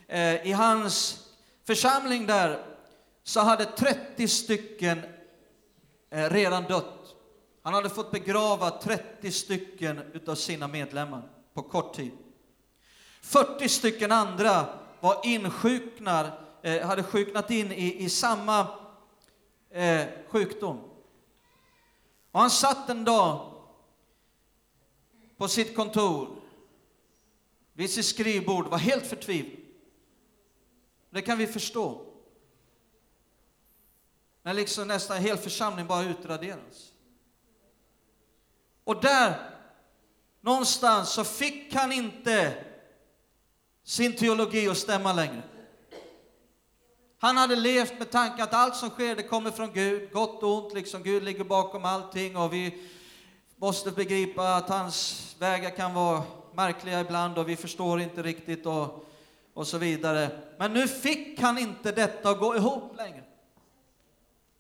eh, 0.07 0.47
i 0.47 0.53
hans 0.53 1.27
församling 1.65 2.27
där 2.27 2.65
så 3.23 3.41
hade 3.41 3.65
30 3.65 4.29
stycken 4.29 5.01
eh, 6.11 6.31
redan 6.31 6.65
dött. 6.65 7.15
Han 7.63 7.75
hade 7.75 7.91
fått 7.91 8.11
begrava 8.11 8.71
30 8.71 9.33
stycken 9.33 10.01
utav 10.13 10.35
sina 10.35 10.69
medlemmar 10.69 11.23
på 11.55 11.63
kort 11.63 11.95
tid. 11.95 12.13
40 13.23 13.69
stycken 13.69 14.13
andra 14.13 14.67
var 15.01 15.21
insjuknar, 15.25 16.31
eh, 16.63 16.87
hade 16.87 17.03
sjuknat 17.03 17.51
in 17.51 17.73
i, 17.73 18.05
i 18.05 18.09
samma 18.09 18.67
eh, 19.71 20.07
sjukdom. 20.29 20.81
Och 22.33 22.41
han 22.41 22.51
satt 22.51 22.89
en 22.89 23.05
dag 23.05 23.50
på 25.41 25.49
sitt 25.49 25.77
kontor 25.77 26.37
vid 27.73 27.91
sitt 27.91 28.07
skrivbord, 28.07 28.67
var 28.67 28.79
helt 28.79 29.07
förtvivlad. 29.07 29.57
Det 31.11 31.23
kan 31.23 31.39
vi 31.39 31.47
förstå. 31.47 32.07
När 34.43 34.55
liksom 34.55 34.89
nästan 34.89 35.17
en 35.17 35.23
hel 35.23 35.37
församling 35.37 35.87
bara 35.87 36.05
utraderas. 36.05 36.93
Och 38.85 39.01
där, 39.01 39.51
någonstans, 40.41 41.13
så 41.13 41.25
fick 41.25 41.75
han 41.75 41.93
inte 41.93 42.65
sin 43.85 44.17
teologi 44.17 44.69
att 44.69 44.79
stämma 44.79 45.13
längre. 45.13 45.43
Han 47.19 47.37
hade 47.37 47.57
levt 47.57 47.99
med 47.99 48.11
tanken 48.11 48.45
att 48.45 48.55
allt 48.55 48.77
som 48.77 48.91
sker, 48.91 49.17
det 49.17 49.23
kommer 49.23 49.51
från 49.51 49.73
Gud, 49.73 50.13
gott 50.13 50.43
och 50.43 50.65
ont, 50.65 50.75
liksom 50.75 51.03
Gud 51.03 51.23
ligger 51.23 51.45
bakom 51.45 51.85
allting 51.85 52.37
och 52.37 52.53
vi 52.53 52.91
måste 53.61 53.91
begripa 53.91 54.55
att 54.55 54.69
hans 54.69 55.27
vägar 55.39 55.71
kan 55.71 55.95
vara 55.95 56.23
märkliga 56.55 57.01
ibland 57.01 57.39
och 57.39 57.49
vi 57.49 57.57
förstår 57.57 58.01
inte 58.01 58.23
riktigt 58.23 58.67
och, 58.67 59.07
och 59.55 59.67
så 59.67 59.79
vidare. 59.79 60.31
Men 60.59 60.73
nu 60.73 60.89
fick 60.89 61.41
han 61.41 61.59
inte 61.59 61.93
detta 61.93 62.31
att 62.31 62.39
gå 62.39 62.57
ihop 62.57 62.97
längre. 62.97 63.25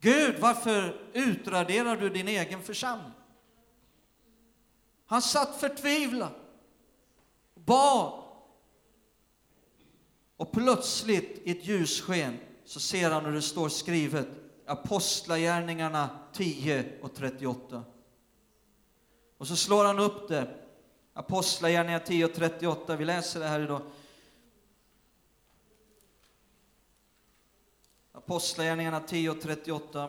Gud, 0.00 0.38
varför 0.40 1.00
utraderar 1.12 1.96
du 1.96 2.08
din 2.10 2.28
egen 2.28 2.62
församling? 2.62 3.12
Han 5.06 5.22
satt 5.22 5.60
förtvivlad, 5.60 6.32
bad. 7.54 8.22
Och 10.36 10.52
plötsligt 10.52 11.42
i 11.44 11.50
ett 11.50 11.66
ljussken 11.66 12.38
så 12.64 12.80
ser 12.80 13.10
han 13.10 13.24
hur 13.24 13.32
det 13.32 13.42
står 13.42 13.68
skrivet 13.68 14.28
Apostlagärningarna 14.66 16.08
10 16.32 16.84
och 17.02 17.14
38. 17.14 17.84
Och 19.40 19.46
så 19.46 19.56
slår 19.56 19.84
han 19.84 19.98
upp 19.98 20.28
det. 20.28 20.48
Apostlagärningarna 21.14 22.04
10 22.04 22.24
och 22.24 22.34
38. 22.34 22.96
Vi 22.96 23.04
läser 23.04 23.40
det 23.40 23.46
här 23.46 23.60
idag. 23.60 23.82
Apostlagärningarna 28.12 29.00
10 29.00 29.30
och 29.30 29.40
38. 29.40 30.08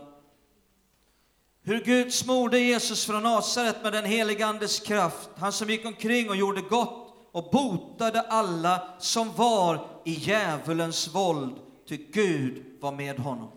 Hur 1.61 1.83
Gud 1.83 2.13
smorde 2.13 2.59
Jesus 2.59 3.05
från 3.05 3.23
Nasaret 3.23 3.83
med 3.83 3.93
den 3.93 4.05
helige 4.05 4.45
Andes 4.45 4.79
kraft, 4.79 5.29
han 5.37 5.51
som 5.51 5.69
gick 5.69 5.85
omkring 5.85 6.29
och 6.29 6.35
gjorde 6.35 6.61
gott 6.61 7.13
och 7.31 7.49
botade 7.51 8.21
alla 8.21 8.87
som 8.99 9.33
var 9.33 9.87
i 10.05 10.11
djävulens 10.11 11.15
våld, 11.15 11.55
ty 11.87 11.97
Gud 11.97 12.65
var 12.79 12.91
med 12.91 13.19
honom. 13.19 13.51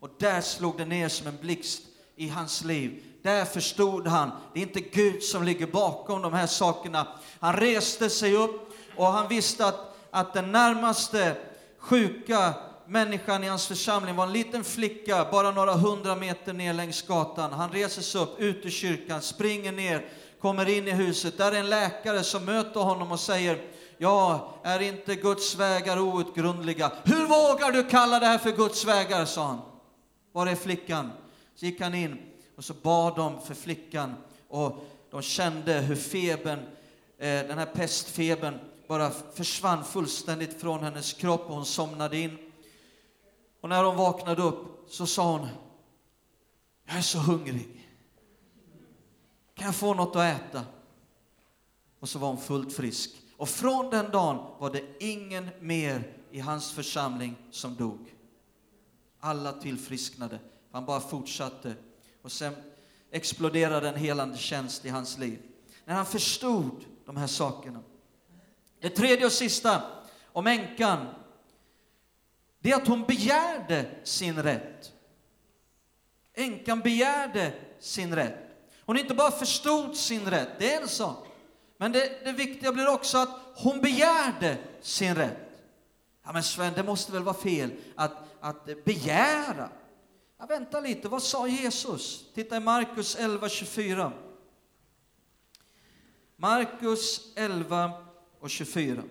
Och 0.00 0.10
där 0.18 0.40
slog 0.40 0.78
det 0.78 0.84
ner 0.84 1.08
som 1.08 1.26
en 1.26 1.36
blixt 1.36 1.82
i 2.16 2.28
hans 2.28 2.64
liv. 2.64 3.05
Där 3.26 3.44
förstod 3.44 4.06
han, 4.06 4.30
det 4.54 4.60
är 4.60 4.62
inte 4.62 4.80
Gud 4.80 5.22
som 5.22 5.42
ligger 5.42 5.66
bakom 5.66 6.22
de 6.22 6.32
här 6.32 6.46
sakerna. 6.46 7.06
Han 7.40 7.56
reste 7.56 8.10
sig 8.10 8.36
upp 8.36 8.72
och 8.96 9.06
han 9.06 9.28
visste 9.28 9.66
att, 9.66 9.96
att 10.10 10.34
den 10.34 10.52
närmaste 10.52 11.36
sjuka 11.78 12.54
människan 12.86 13.44
i 13.44 13.46
hans 13.46 13.66
församling 13.66 14.16
var 14.16 14.26
en 14.26 14.32
liten 14.32 14.64
flicka, 14.64 15.26
bara 15.32 15.50
några 15.50 15.72
hundra 15.72 16.16
meter 16.16 16.52
ner 16.52 16.72
längs 16.72 17.02
gatan. 17.02 17.52
Han 17.52 17.70
reser 17.70 18.02
sig 18.02 18.20
upp, 18.20 18.40
ut 18.40 18.64
ur 18.64 18.70
kyrkan, 18.70 19.22
springer 19.22 19.72
ner, 19.72 20.08
kommer 20.40 20.68
in 20.68 20.88
i 20.88 20.92
huset. 20.92 21.38
Där 21.38 21.52
är 21.52 21.56
en 21.56 21.70
läkare 21.70 22.22
som 22.22 22.44
möter 22.44 22.80
honom 22.80 23.12
och 23.12 23.20
säger 23.20 23.60
Ja, 23.98 24.54
är 24.62 24.82
inte 24.82 25.14
Guds 25.14 25.56
vägar 25.56 25.98
outgrundliga? 25.98 26.92
Hur 27.04 27.26
vågar 27.26 27.72
du 27.72 27.84
kalla 27.84 28.18
det 28.18 28.26
här 28.26 28.38
för 28.38 28.52
Guds 28.52 28.84
vägar? 28.84 29.24
sa 29.24 29.46
han. 29.46 29.60
Var 30.32 30.46
är 30.46 30.54
flickan? 30.54 31.12
Så 31.54 31.66
gick 31.66 31.80
han 31.80 31.94
in 31.94 32.18
och 32.56 32.64
så 32.64 32.74
bad 32.74 33.16
de 33.16 33.40
för 33.40 33.54
flickan 33.54 34.14
och 34.48 34.84
de 35.10 35.22
kände 35.22 35.72
hur 35.72 35.96
febern, 35.96 36.58
eh, 37.18 37.46
den 37.46 37.58
här 37.58 37.66
pestfebern, 37.66 38.58
bara 38.88 39.10
försvann 39.10 39.84
fullständigt 39.84 40.60
från 40.60 40.82
hennes 40.82 41.12
kropp 41.12 41.46
och 41.46 41.54
hon 41.54 41.66
somnade 41.66 42.18
in. 42.18 42.38
Och 43.60 43.68
när 43.68 43.84
hon 43.84 43.96
vaknade 43.96 44.42
upp 44.42 44.84
så 44.88 45.06
sa 45.06 45.32
hon, 45.32 45.48
jag 46.84 46.96
är 46.96 47.02
så 47.02 47.18
hungrig. 47.18 47.88
Kan 49.54 49.66
jag 49.66 49.74
få 49.74 49.94
något 49.94 50.16
att 50.16 50.40
äta? 50.40 50.64
Och 52.00 52.08
så 52.08 52.18
var 52.18 52.28
hon 52.28 52.38
fullt 52.38 52.72
frisk. 52.72 53.10
Och 53.36 53.48
från 53.48 53.90
den 53.90 54.10
dagen 54.10 54.36
var 54.58 54.70
det 54.70 54.84
ingen 55.00 55.48
mer 55.60 56.16
i 56.30 56.40
hans 56.40 56.72
församling 56.72 57.36
som 57.50 57.74
dog. 57.74 58.14
Alla 59.20 59.52
tillfrisknade. 59.52 60.38
Han 60.70 60.84
bara 60.84 61.00
fortsatte. 61.00 61.74
Och 62.26 62.32
sen 62.32 62.54
exploderade 63.10 63.88
en 63.88 63.96
helande 63.96 64.38
tjänst 64.38 64.84
i 64.84 64.88
hans 64.88 65.18
liv. 65.18 65.38
När 65.84 65.94
han 65.94 66.06
förstod 66.06 66.84
de 67.04 67.16
här 67.16 67.26
sakerna. 67.26 67.82
Det 68.80 68.90
tredje 68.90 69.26
och 69.26 69.32
sista 69.32 69.82
om 70.32 70.46
änkan 70.46 71.06
det 72.58 72.70
är 72.70 72.76
att 72.76 72.88
hon 72.88 73.04
begärde 73.04 73.90
sin 74.04 74.42
rätt. 74.42 74.92
Änkan 76.34 76.80
begärde 76.80 77.52
sin 77.80 78.14
rätt. 78.14 78.38
Hon 78.84 78.98
inte 78.98 79.14
bara 79.14 79.30
förstod 79.30 79.96
sin 79.96 80.30
rätt, 80.30 80.48
det 80.58 80.74
är 80.74 80.80
en 80.82 80.88
sak. 80.88 81.28
Men 81.78 81.92
det, 81.92 82.24
det 82.24 82.32
viktiga 82.32 82.72
blir 82.72 82.88
också 82.88 83.18
att 83.18 83.30
hon 83.56 83.80
begärde 83.80 84.58
sin 84.80 85.14
rätt. 85.14 85.62
Ja 86.24 86.32
men 86.32 86.42
Sven, 86.42 86.72
det 86.76 86.82
måste 86.82 87.12
väl 87.12 87.22
vara 87.22 87.36
fel 87.36 87.70
att, 87.94 88.16
att 88.40 88.84
begära? 88.84 89.70
Ja, 90.38 90.46
vänta 90.46 90.80
lite, 90.80 91.08
vad 91.08 91.22
sa 91.22 91.48
Jesus? 91.48 92.24
Titta 92.34 92.56
i 92.56 92.60
Markus 92.60 93.18
11.24. 93.18 94.12
Markus 96.36 97.32
11 97.36 97.92
och 98.40 98.50
24. 98.50 99.02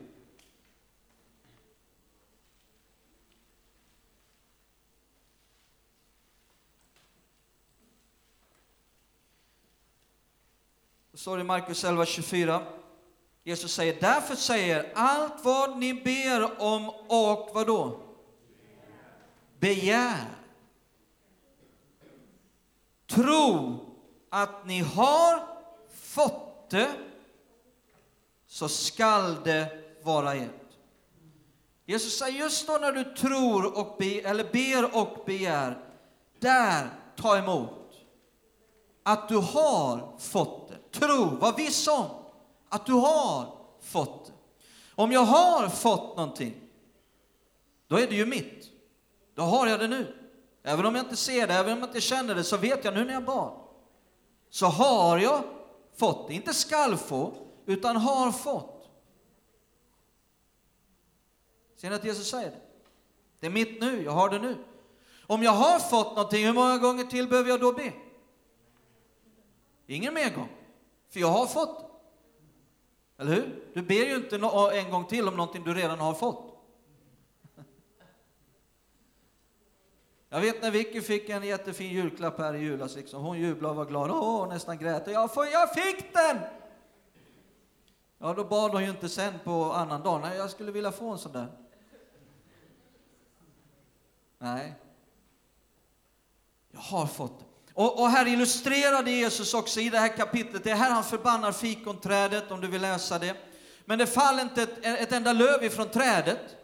Det 11.11 11.17
står 11.17 11.39
i 11.39 11.43
Markus 11.43 11.83
11, 11.83 12.05
24. 12.05 12.63
Jesus 13.43 13.73
säger, 13.73 14.01
därför 14.01 14.35
säger 14.35 14.91
allt 14.95 15.43
vad 15.43 15.77
ni 15.77 15.93
ber 15.93 16.61
om 16.61 16.89
och 16.89 17.49
vad 17.53 17.67
då? 17.67 17.99
Begär. 19.59 20.44
Tro 23.07 23.77
att 24.29 24.65
ni 24.65 24.79
har 24.79 25.47
fått 25.93 26.69
det, 26.69 26.91
så 28.47 28.69
skall 28.69 29.43
det 29.43 29.67
vara 30.03 30.33
ert. 30.33 30.65
Jesus 31.85 32.17
säger 32.17 32.39
just 32.39 32.67
då 32.67 32.73
när 32.73 32.91
du 32.91 33.03
tror 33.03 33.77
och 33.79 33.95
be, 33.99 34.21
eller 34.21 34.43
ber 34.51 34.97
och 34.97 35.25
begär, 35.25 35.77
där 36.39 36.89
ta 37.15 37.37
emot. 37.37 37.71
Att 39.03 39.29
du 39.29 39.37
har 39.37 40.19
fått 40.19 40.69
det. 40.69 40.99
tro, 40.99 41.25
var 41.25 41.57
viss 41.57 41.87
om 41.87 42.05
att 42.69 42.85
du 42.85 42.93
har 42.93 43.57
fått 43.81 44.25
det. 44.25 44.33
Om 44.95 45.11
jag 45.11 45.21
har 45.21 45.69
fått 45.69 46.17
någonting, 46.17 46.53
då 47.87 47.99
är 47.99 48.07
det 48.07 48.15
ju 48.15 48.25
mitt. 48.25 48.65
Då 49.33 49.41
har 49.41 49.67
jag 49.67 49.79
det 49.79 49.87
nu. 49.87 50.24
Även 50.67 50.85
om 50.85 50.95
jag 50.95 51.05
inte 51.05 51.15
ser 51.15 51.47
det, 51.47 51.53
även 51.53 51.73
om 51.73 51.79
jag 51.79 51.89
inte 51.89 52.01
känner 52.01 52.35
det, 52.35 52.43
så 52.43 52.57
vet 52.57 52.85
jag 52.85 52.93
nu 52.93 53.05
när 53.05 53.13
jag 53.13 53.25
bad. 53.25 53.59
Så 54.49 54.65
har 54.65 55.17
jag 55.17 55.43
fått 55.95 56.27
det, 56.27 56.33
inte 56.33 56.53
skall 56.53 56.97
få, 56.97 57.33
utan 57.65 57.95
har 57.95 58.31
fått. 58.31 58.89
Ser 61.75 61.89
ni 61.89 61.95
att 61.95 62.03
Jesus 62.03 62.29
säger 62.29 62.51
det? 62.51 62.61
Det 63.39 63.45
är 63.45 63.51
mitt 63.51 63.81
nu, 63.81 64.03
jag 64.03 64.11
har 64.11 64.29
det 64.29 64.39
nu. 64.39 64.57
Om 65.27 65.43
jag 65.43 65.51
har 65.51 65.79
fått 65.79 66.15
någonting, 66.15 66.45
hur 66.45 66.53
många 66.53 66.77
gånger 66.77 67.03
till 67.03 67.27
behöver 67.27 67.49
jag 67.49 67.59
då 67.59 67.73
be? 67.73 67.93
Ingen 69.87 70.13
mer 70.13 70.35
gång. 70.35 70.49
För 71.09 71.19
jag 71.19 71.27
har 71.27 71.45
fått. 71.45 71.91
Eller 73.17 73.33
hur? 73.33 73.71
Du 73.73 73.81
ber 73.81 74.05
ju 74.05 74.15
inte 74.15 74.35
en 74.73 74.91
gång 74.91 75.05
till 75.05 75.27
om 75.27 75.35
någonting 75.35 75.63
du 75.63 75.73
redan 75.73 75.99
har 75.99 76.13
fått. 76.13 76.54
Jag 80.35 80.41
vet 80.41 80.61
när 80.61 80.71
Vicky 80.71 81.01
fick 81.01 81.29
en 81.29 81.43
jättefin 81.43 81.93
julklapp 81.93 82.37
här 82.37 82.53
i 82.53 82.59
julas, 82.59 82.95
liksom. 82.95 83.23
hon 83.23 83.39
jublade 83.39 83.69
och 83.69 83.75
var 83.75 83.85
glad, 83.85 84.11
åh, 84.11 84.47
nästan 84.47 84.77
grät. 84.77 85.07
Jag, 85.07 85.33
får, 85.33 85.45
jag 85.47 85.73
fick 85.73 86.13
den! 86.13 86.39
Ja, 88.17 88.33
då 88.33 88.43
bad 88.43 88.71
hon 88.71 88.83
ju 88.83 88.89
inte 88.89 89.09
sen 89.09 89.33
på 89.43 89.71
annan 89.71 90.03
dag, 90.03 90.21
nej, 90.21 90.37
jag 90.37 90.49
skulle 90.49 90.71
vilja 90.71 90.91
få 90.91 91.09
en 91.09 91.17
sån 91.17 91.31
där. 91.31 91.47
Nej. 94.37 94.73
Jag 96.71 96.79
har 96.79 97.05
fått 97.05 97.39
det. 97.39 97.45
Och, 97.73 98.01
och, 98.01 98.09
här 98.09 98.27
illustrerade 98.27 99.11
Jesus 99.11 99.53
också 99.53 99.79
i 99.79 99.89
det 99.89 99.99
här 99.99 100.17
kapitlet, 100.17 100.63
det 100.63 100.71
är 100.71 100.75
här 100.75 100.91
han 100.91 101.03
förbannar 101.03 101.51
fikonträdet 101.51 102.51
om 102.51 102.61
du 102.61 102.67
vill 102.67 102.81
läsa 102.81 103.19
det. 103.19 103.35
Men 103.85 103.99
det 103.99 104.07
faller 104.07 104.41
inte 104.41 104.63
ett, 104.63 104.79
ett 104.83 105.11
enda 105.11 105.33
löv 105.33 105.63
ifrån 105.63 105.89
trädet 105.89 106.55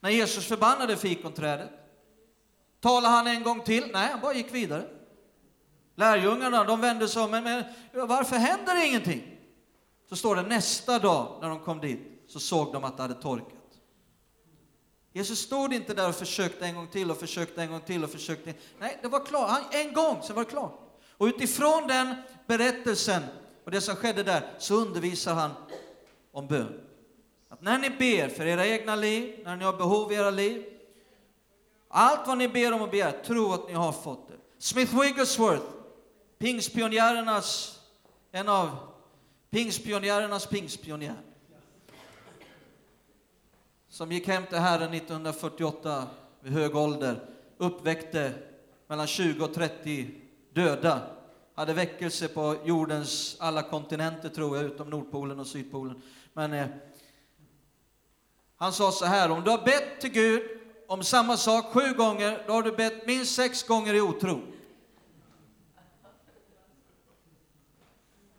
när 0.00 0.10
Jesus 0.10 0.46
förbannade 0.46 0.96
fikonträdet. 0.96 1.70
Talade 2.80 3.08
han 3.08 3.26
en 3.26 3.42
gång 3.42 3.60
till? 3.60 3.90
Nej, 3.92 4.08
han 4.10 4.20
bara 4.20 4.34
gick 4.34 4.54
vidare. 4.54 4.84
Lärjungarna, 5.94 6.64
de 6.64 6.80
vände 6.80 7.08
sig 7.08 7.22
om, 7.22 7.30
men, 7.30 7.42
men 7.92 8.06
varför 8.08 8.36
händer 8.36 8.74
det 8.74 8.86
ingenting? 8.86 9.38
Så 10.08 10.16
står 10.16 10.36
det 10.36 10.42
nästa 10.42 10.98
dag 10.98 11.38
när 11.40 11.48
de 11.48 11.60
kom 11.60 11.80
dit, 11.80 12.24
så 12.28 12.40
såg 12.40 12.72
de 12.72 12.84
att 12.84 12.96
det 12.96 13.02
hade 13.02 13.14
torkat. 13.14 13.54
Jesus 15.12 15.38
stod 15.38 15.74
inte 15.74 15.94
där 15.94 16.08
och 16.08 16.14
försökte 16.14 16.66
en 16.66 16.74
gång 16.74 16.86
till 16.86 17.10
och 17.10 17.16
försökte 17.16 17.62
en 17.62 17.70
gång 17.70 17.80
till 17.80 18.04
och 18.04 18.10
försökte. 18.10 18.54
Nej, 18.78 18.98
det 19.02 19.08
var 19.08 19.24
klart. 19.24 19.50
Han, 19.50 19.62
en 19.70 19.92
gång, 19.92 20.22
så 20.22 20.32
var 20.32 20.44
det 20.44 20.50
klart. 20.50 20.80
Och 21.10 21.26
utifrån 21.26 21.86
den 21.86 22.14
berättelsen 22.46 23.22
och 23.64 23.70
det 23.70 23.80
som 23.80 23.96
skedde 23.96 24.22
där 24.22 24.50
så 24.58 24.74
undervisar 24.74 25.34
han 25.34 25.50
om 26.32 26.46
bön. 26.46 26.80
Att 27.48 27.62
när 27.62 27.78
ni 27.78 27.90
ber 27.90 28.28
för 28.28 28.46
era 28.46 28.66
egna 28.66 28.96
liv, 28.96 29.40
när 29.44 29.56
ni 29.56 29.64
har 29.64 29.72
behov 29.72 30.12
i 30.12 30.14
era 30.14 30.30
liv, 30.30 30.64
allt 31.88 32.26
vad 32.26 32.38
ni 32.38 32.48
ber 32.48 32.72
om 32.72 32.82
och 32.82 32.90
begär, 32.90 33.12
tro 33.12 33.52
att 33.52 33.68
ni 33.68 33.74
har 33.74 33.92
fått 33.92 34.28
det. 34.28 34.34
Smith 34.58 35.00
Wigglesworth, 35.00 35.66
pingspionjärernas, 36.38 37.78
en 38.32 38.48
av 38.48 38.76
pingstpionjärernas 39.50 40.46
pingspionjär 40.46 41.16
som 43.88 44.12
gick 44.12 44.28
hem 44.28 44.46
till 44.46 44.58
Herren 44.58 44.94
1948 44.94 46.06
vid 46.40 46.52
hög 46.52 46.76
ålder, 46.76 47.20
uppväckte 47.56 48.32
mellan 48.86 49.06
20 49.06 49.44
och 49.44 49.54
30 49.54 50.10
döda, 50.52 51.00
hade 51.54 51.74
väckelse 51.74 52.28
på 52.28 52.56
jordens 52.64 53.36
alla 53.40 53.62
kontinenter 53.62 54.28
tror 54.28 54.56
jag, 54.56 54.66
utom 54.66 54.90
Nordpolen 54.90 55.40
och 55.40 55.46
Sydpolen. 55.46 56.02
Men 56.32 56.52
eh, 56.52 56.66
han 58.56 58.72
sa 58.72 58.92
så 58.92 59.04
här, 59.04 59.30
om 59.30 59.44
du 59.44 59.50
har 59.50 59.64
bett 59.64 60.00
till 60.00 60.10
Gud 60.10 60.57
om 60.88 61.02
samma 61.02 61.36
sak 61.36 61.64
sju 61.64 61.94
gånger, 61.94 62.44
då 62.46 62.52
har 62.52 62.62
du 62.62 62.72
bett 62.72 63.06
minst 63.06 63.34
sex 63.34 63.62
gånger 63.62 63.94
i 63.94 64.00
otro. 64.00 64.40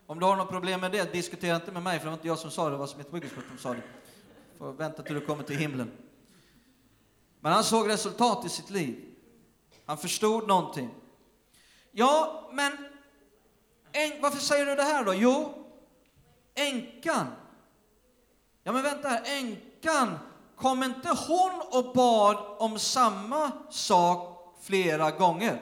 Om 0.06 0.20
du 0.20 0.26
har 0.26 0.36
något 0.36 0.50
problem 0.50 0.82
med 0.82 0.92
det, 0.92 1.14
diskutera 1.14 1.56
inte 1.56 1.72
med 1.72 1.84
mig, 1.84 2.00
för 2.00 2.06
det 2.06 2.10
var 2.10 2.18
inte 2.18 2.28
jag 2.28 2.40
som 2.40 2.52
sa 2.52 2.66
det, 2.66 2.72
det 2.72 2.78
var 2.78 2.88
Smith 2.88 3.14
Wigglesworth 3.14 3.48
som 3.48 3.58
sa 3.58 3.74
det. 3.74 3.82
Får 4.58 4.74
vänta 4.74 5.04
till 5.04 5.16
du 5.16 5.22
kommer 5.22 5.44
till 5.44 5.58
himlen. 5.58 5.92
Men 7.40 7.54
han 7.54 7.64
såg 7.64 7.90
resultat 7.90 8.46
i 8.46 8.50
sitt 8.50 8.70
liv. 8.70 9.06
Han 9.86 9.98
förstod 9.98 10.48
någonting. 10.48 10.90
Ja, 11.92 12.50
men 12.54 12.72
en, 13.92 14.22
varför 14.22 14.40
säger 14.40 14.66
du 14.66 14.76
det 14.76 14.84
här 14.84 15.04
då? 15.04 15.14
Jo, 15.14 15.66
änkan. 16.56 17.28
Ja, 18.64 18.72
men 18.72 18.84
vänta 18.84 19.08
här, 19.08 19.24
änkan, 19.26 20.20
kom 20.62 20.84
inte 20.84 21.10
hon 21.28 21.62
och 21.72 21.94
bad 21.94 22.38
om 22.58 22.80
samma 22.80 23.52
sak 23.70 24.56
flera 24.62 25.12
gånger? 25.12 25.62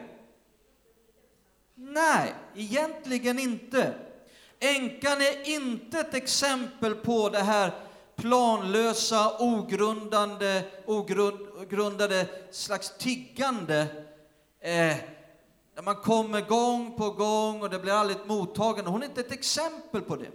Nej, 1.76 2.34
egentligen 2.56 3.40
inte. 3.40 3.94
Änkan 4.60 5.22
är 5.22 5.50
inte 5.50 6.00
ett 6.00 6.14
exempel 6.14 6.96
på 6.96 7.30
det 7.30 7.44
här 7.44 7.72
planlösa, 8.16 9.38
ogrundande, 9.40 10.64
ogrundade 10.86 12.28
slags 12.52 12.98
tiggande 12.98 13.82
eh, 14.62 14.98
där 15.76 15.84
man 15.84 15.96
kommer 15.96 16.42
gång 16.42 16.98
på 16.98 17.10
gång 17.10 17.62
och 17.62 17.70
det 17.70 17.80
blir 17.80 17.94
aldrig 17.94 18.18
ett 18.20 18.28
mottagande. 18.28 18.92
Hon 18.92 19.04
är 19.04 19.08
inte 19.08 19.22
ett 19.22 19.32
exempel 19.32 20.02
på 20.02 20.16
det. 20.16 20.32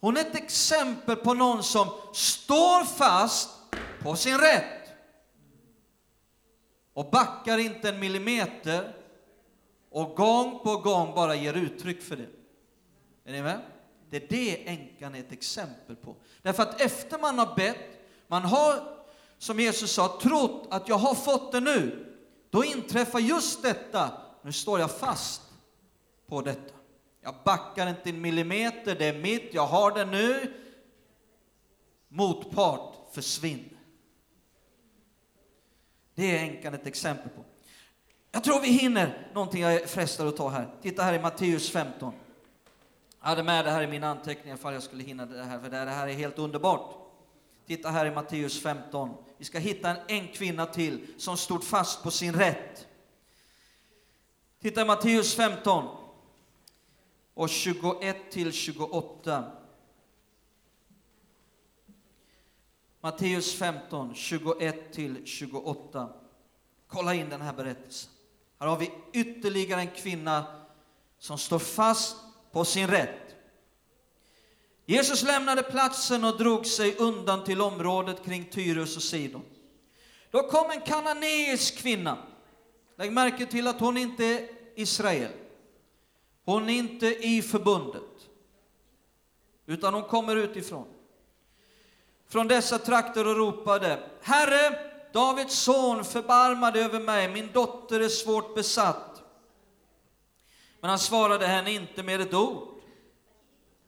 Hon 0.00 0.16
är 0.16 0.20
ett 0.20 0.36
exempel 0.36 1.16
på 1.16 1.34
någon 1.34 1.62
som 1.62 1.88
står 2.12 2.84
fast 2.84 3.50
på 4.04 4.16
sin 4.16 4.38
rätt 4.38 4.90
och 6.92 7.10
backar 7.10 7.58
inte 7.58 7.88
en 7.88 7.98
millimeter 7.98 8.94
och 9.90 10.16
gång 10.16 10.58
på 10.58 10.76
gång 10.76 11.14
bara 11.14 11.34
ger 11.34 11.54
uttryck 11.54 12.02
för 12.02 12.16
det. 12.16 12.28
Är 13.24 13.32
ni 13.32 13.42
med? 13.42 13.60
Det 14.10 14.16
är 14.16 14.28
det 14.28 14.68
änkan 14.68 15.14
är 15.14 15.20
ett 15.20 15.32
exempel 15.32 15.96
på. 15.96 16.16
Därför 16.42 16.62
att 16.62 16.80
efter 16.80 17.18
man 17.18 17.38
har 17.38 17.56
bett, 17.56 18.06
man 18.26 18.42
har, 18.42 18.74
som 19.38 19.60
Jesus 19.60 19.92
sa, 19.92 20.18
trott 20.22 20.66
att 20.70 20.88
jag 20.88 20.98
har 20.98 21.14
fått 21.14 21.52
det 21.52 21.60
nu, 21.60 22.06
då 22.50 22.64
inträffar 22.64 23.18
just 23.18 23.62
detta. 23.62 24.10
Nu 24.42 24.52
står 24.52 24.80
jag 24.80 24.90
fast 24.90 25.42
på 26.26 26.40
detta. 26.40 26.74
Jag 27.20 27.34
backar 27.44 27.86
inte 27.86 28.10
en 28.10 28.20
millimeter, 28.20 28.94
det 28.98 29.06
är 29.06 29.18
mitt, 29.18 29.54
jag 29.54 29.66
har 29.66 29.90
det 29.90 30.04
nu. 30.04 30.52
Motpart, 32.08 32.96
försvinn. 33.12 33.73
Det 36.14 36.38
är 36.38 36.42
änkan 36.42 36.74
ett 36.74 36.86
exempel 36.86 37.30
på. 37.30 37.44
Jag 38.32 38.44
tror 38.44 38.60
vi 38.60 38.68
hinner 38.68 39.30
någonting 39.34 39.62
jag 39.62 39.74
är 39.74 39.86
frestad 39.86 40.28
att 40.28 40.36
ta 40.36 40.48
här. 40.48 40.68
Titta 40.82 41.02
här 41.02 41.14
i 41.14 41.18
Matteus 41.18 41.70
15. 41.70 42.14
Jag 43.20 43.28
hade 43.28 43.42
med 43.42 43.64
det 43.64 43.70
här 43.70 43.82
i 43.82 43.86
mina 43.86 44.08
anteckningar 44.08 44.56
för 44.56 44.72
jag 44.72 44.82
skulle 44.82 45.02
hinna 45.02 45.26
det 45.26 45.44
här, 45.44 45.60
för 45.60 45.70
det 45.70 45.76
här 45.76 46.08
är 46.08 46.12
helt 46.12 46.38
underbart. 46.38 46.94
Titta 47.66 47.90
här 47.90 48.06
i 48.06 48.10
Matteus 48.10 48.62
15. 48.62 49.10
Vi 49.38 49.44
ska 49.44 49.58
hitta 49.58 49.90
en, 49.90 49.96
en 50.08 50.28
kvinna 50.28 50.66
till 50.66 51.06
som 51.18 51.36
stod 51.36 51.64
fast 51.64 52.02
på 52.02 52.10
sin 52.10 52.34
rätt. 52.34 52.86
Titta 54.62 54.82
i 54.82 54.84
Matteus 54.84 55.34
15 55.34 55.84
och 57.34 57.48
21 57.48 58.16
till 58.30 58.52
28. 58.52 59.44
Matteus 63.04 63.54
15, 63.54 64.14
21-28. 64.14 66.08
Kolla 66.88 67.14
in 67.14 67.28
den 67.28 67.40
här 67.40 67.52
berättelsen. 67.52 68.10
Här 68.60 68.66
har 68.66 68.76
vi 68.76 68.90
ytterligare 69.12 69.80
en 69.80 69.90
kvinna 69.90 70.44
som 71.18 71.38
står 71.38 71.58
fast 71.58 72.16
på 72.52 72.64
sin 72.64 72.86
rätt. 72.86 73.34
Jesus 74.86 75.22
lämnade 75.22 75.62
platsen 75.62 76.24
och 76.24 76.38
drog 76.38 76.66
sig 76.66 76.96
undan 76.96 77.44
till 77.44 77.60
området 77.60 78.24
kring 78.24 78.44
Tyrus 78.44 78.96
och 78.96 79.02
Sidon. 79.02 79.44
Då 80.30 80.42
kom 80.42 80.70
en 80.70 80.80
kananeisk 80.80 81.78
kvinna. 81.78 82.18
Lägg 82.96 83.12
märke 83.12 83.46
till 83.46 83.66
att 83.66 83.80
hon 83.80 83.96
inte 83.96 84.24
är 84.24 84.48
Israel. 84.74 85.32
Hon 86.44 86.68
är 86.68 86.74
inte 86.74 87.06
i 87.06 87.42
förbundet, 87.42 88.28
utan 89.66 89.94
hon 89.94 90.02
kommer 90.02 90.36
utifrån. 90.36 90.86
Från 92.34 92.48
dessa 92.48 92.78
trakter 92.78 93.26
och 93.26 93.36
ropade, 93.36 93.98
Herre, 94.22 94.78
Davids 95.12 95.54
son, 95.54 96.04
förbarma 96.04 96.70
dig 96.70 96.84
över 96.84 97.00
mig, 97.00 97.28
min 97.28 97.52
dotter 97.52 98.00
är 98.00 98.08
svårt 98.08 98.54
besatt. 98.54 99.22
Men 100.80 100.90
han 100.90 100.98
svarade 100.98 101.46
henne 101.46 101.72
inte 101.72 102.02
med 102.02 102.20
ett 102.20 102.34
ord. 102.34 102.68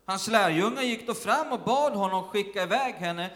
Hans 0.04 0.28
lärjungar 0.28 0.82
gick 0.82 1.06
då 1.06 1.14
fram 1.14 1.52
och 1.52 1.60
bad 1.60 1.92
honom 1.92 2.24
skicka 2.24 2.62
iväg 2.62 2.94
henne. 2.94 3.30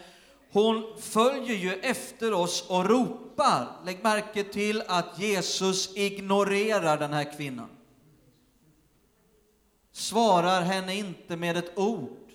Hon 0.51 0.97
följer 1.01 1.55
ju 1.55 1.73
efter 1.73 2.33
oss 2.33 2.69
och 2.69 2.89
ropar. 2.89 3.67
Lägg 3.85 4.03
märke 4.03 4.43
till 4.43 4.83
att 4.87 5.19
Jesus 5.19 5.95
ignorerar 5.95 6.97
den 6.97 7.13
här 7.13 7.37
kvinnan. 7.37 7.69
Svarar 9.91 10.61
henne 10.61 10.95
inte 10.95 11.35
med 11.35 11.57
ett 11.57 11.77
ord. 11.77 12.31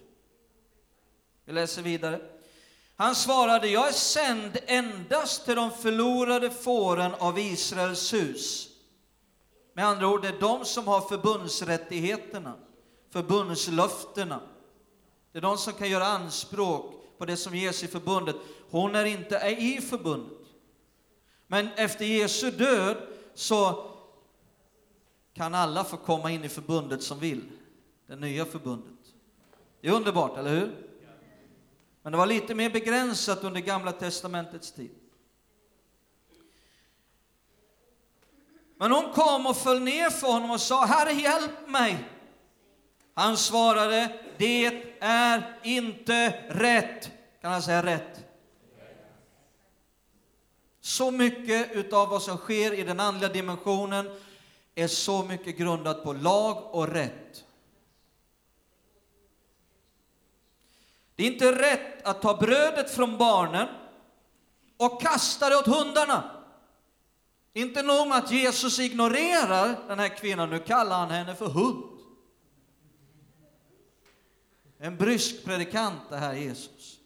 Vi 1.45 1.53
läser 1.53 1.83
vidare. 1.83 2.36
Han 2.97 3.14
svarade, 3.14 3.68
jag 3.68 3.88
är 3.88 3.92
sänd 3.92 4.59
endast 4.66 5.44
till 5.44 5.57
de 5.57 5.70
förlorade 5.70 6.51
fåren 6.51 7.14
av 7.18 7.38
Israels 7.38 8.14
hus. 8.14 8.68
Med 9.74 9.86
andra 9.86 10.09
ord, 10.09 10.22
det 10.22 10.28
är 10.28 10.40
de 10.40 10.64
som 10.64 10.86
har 10.86 11.01
förbundsrättigheterna, 11.01 12.55
förbundslöftena. 13.11 14.40
Det 15.32 15.38
är 15.38 15.42
de 15.42 15.59
som 15.59 15.72
kan 15.72 15.90
göra 15.90 16.07
anspråk 16.07 16.92
på 17.18 17.24
det 17.24 17.36
som 17.36 17.55
ges 17.55 17.82
i 17.82 17.86
förbundet. 17.86 18.36
Hon 18.70 18.94
är 18.94 19.05
inte 19.05 19.36
i 19.59 19.80
förbundet. 19.80 20.38
Men 21.47 21.68
efter 21.76 22.05
Jesu 22.05 22.51
död 22.51 22.97
så 23.34 23.90
kan 25.34 25.55
alla 25.55 25.84
få 25.84 25.97
komma 25.97 26.30
in 26.30 26.44
i 26.44 26.49
förbundet 26.49 27.03
som 27.03 27.18
vill, 27.18 27.42
det 28.07 28.16
nya 28.16 28.44
förbundet. 28.44 28.92
Det 29.80 29.88
är 29.88 29.92
underbart, 29.92 30.38
eller 30.38 30.51
hur? 30.51 30.86
Men 32.07 32.13
det 32.13 32.19
var 32.19 32.27
lite 32.27 32.55
mer 32.55 32.71
begränsat 32.71 33.45
under 33.45 33.61
Gamla 33.61 33.93
testamentets 33.93 34.73
tid. 34.73 34.91
Men 38.77 38.93
hon 38.93 39.13
kom 39.13 39.47
och 39.47 39.57
föll 39.57 39.81
ner 39.83 40.11
för 40.11 40.27
honom 40.27 40.51
och 40.51 40.61
sa, 40.61 40.85
Herre 40.85 41.13
hjälp 41.13 41.69
mig. 41.69 42.09
Han 43.15 43.37
svarade, 43.37 44.21
det 44.39 44.67
är 45.01 45.59
inte 45.63 46.29
rätt. 46.49 47.11
Kan 47.41 47.53
han 47.53 47.63
säga 47.63 47.83
rätt? 47.83 48.25
Så 50.81 51.11
mycket 51.11 51.73
utav 51.73 52.09
vad 52.09 52.23
som 52.23 52.37
sker 52.37 52.73
i 52.73 52.83
den 52.83 53.01
andliga 53.01 53.33
dimensionen 53.33 54.21
är 54.75 54.89
så 54.89 55.23
mycket 55.23 55.59
grundat 55.59 56.05
på 56.05 56.13
lag 56.13 56.75
och 56.75 56.89
rätt. 56.89 57.45
Det 61.17 61.23
är 61.23 61.27
inte 61.33 61.62
rätt 61.62 62.07
att 62.07 62.23
ta 62.23 62.37
brödet 62.37 62.91
från 62.91 63.19
barnen 63.19 63.69
och 64.77 65.03
kasta 65.03 65.49
det 65.49 65.57
åt 65.57 65.67
hundarna. 65.67 66.31
Inte 67.53 67.83
nog 67.83 68.09
med 68.09 68.19
att 68.19 68.31
Jesus 68.31 68.79
ignorerar 68.79 69.79
den 69.89 69.99
här 69.99 70.09
kvinnan, 70.09 70.51
nu 70.51 70.59
kallar 70.59 70.99
han 70.99 71.11
henne 71.11 71.35
för 71.35 71.47
hund. 71.47 71.85
En 74.79 74.97
brysk 74.97 75.45
predikant 75.45 76.01
det 76.11 76.17
här 76.17 76.35
Jesus. 76.35 76.99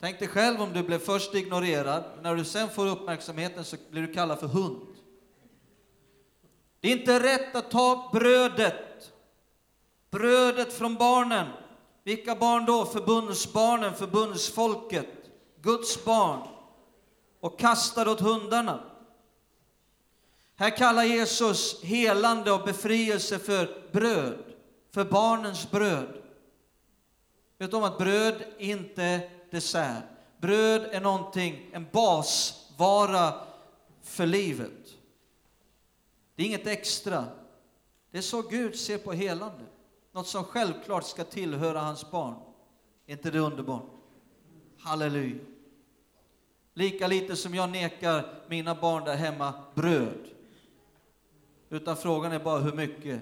Tänk 0.00 0.18
dig 0.18 0.28
själv 0.28 0.62
om 0.62 0.72
du 0.72 0.82
blev 0.82 0.98
först 0.98 1.34
ignorerad, 1.34 2.04
när 2.22 2.36
du 2.36 2.44
sen 2.44 2.68
får 2.68 2.86
uppmärksamheten 2.86 3.64
så 3.64 3.76
blir 3.90 4.02
du 4.02 4.12
kallad 4.12 4.40
för 4.40 4.46
hund. 4.46 4.86
Det 6.80 6.88
är 6.88 6.92
inte 6.92 7.22
rätt 7.22 7.56
att 7.56 7.70
ta 7.70 8.10
brödet, 8.12 9.12
brödet 10.10 10.72
från 10.72 10.94
barnen. 10.94 11.46
Vilka 12.04 12.34
barn 12.34 12.66
då? 12.66 12.84
Förbundsbarnen, 12.86 13.94
förbundsfolket, 13.94 15.08
Guds 15.60 16.04
barn 16.04 16.48
och 17.40 17.58
kastade 17.58 18.10
åt 18.10 18.20
hundarna. 18.20 18.80
Här 20.56 20.76
kallar 20.76 21.04
Jesus 21.04 21.82
helande 21.82 22.52
och 22.52 22.64
befrielse 22.64 23.38
för 23.38 23.88
bröd, 23.92 24.38
för 24.90 25.04
barnens 25.04 25.70
bröd. 25.70 26.22
Vet 27.58 27.70
du 27.70 27.76
om 27.76 27.84
att 27.84 27.98
bröd 27.98 28.44
inte 28.58 29.02
är 29.02 29.30
dessert? 29.50 30.02
Bröd 30.40 30.82
är 30.82 31.00
någonting, 31.00 31.70
en 31.72 31.86
basvara 31.92 33.34
för 34.02 34.26
livet. 34.26 34.88
Det 36.34 36.42
är 36.42 36.46
inget 36.46 36.66
extra. 36.66 37.24
Det 38.10 38.18
är 38.18 38.22
så 38.22 38.42
Gud 38.42 38.78
ser 38.78 38.98
på 38.98 39.12
helande. 39.12 39.64
Något 40.12 40.26
som 40.26 40.44
självklart 40.44 41.04
ska 41.04 41.24
tillhöra 41.24 41.80
hans 41.80 42.10
barn. 42.10 42.34
Är 43.06 43.12
inte 43.12 43.30
det 43.30 43.38
underbart? 43.38 43.90
Halleluja. 44.78 45.44
Lika 46.74 47.06
lite 47.06 47.36
som 47.36 47.54
jag 47.54 47.70
nekar 47.70 48.34
mina 48.48 48.74
barn 48.74 49.04
där 49.04 49.16
hemma 49.16 49.54
bröd. 49.74 50.28
Utan 51.68 51.96
frågan 51.96 52.32
är 52.32 52.38
bara 52.38 52.58
hur 52.58 52.72
mycket. 52.72 53.20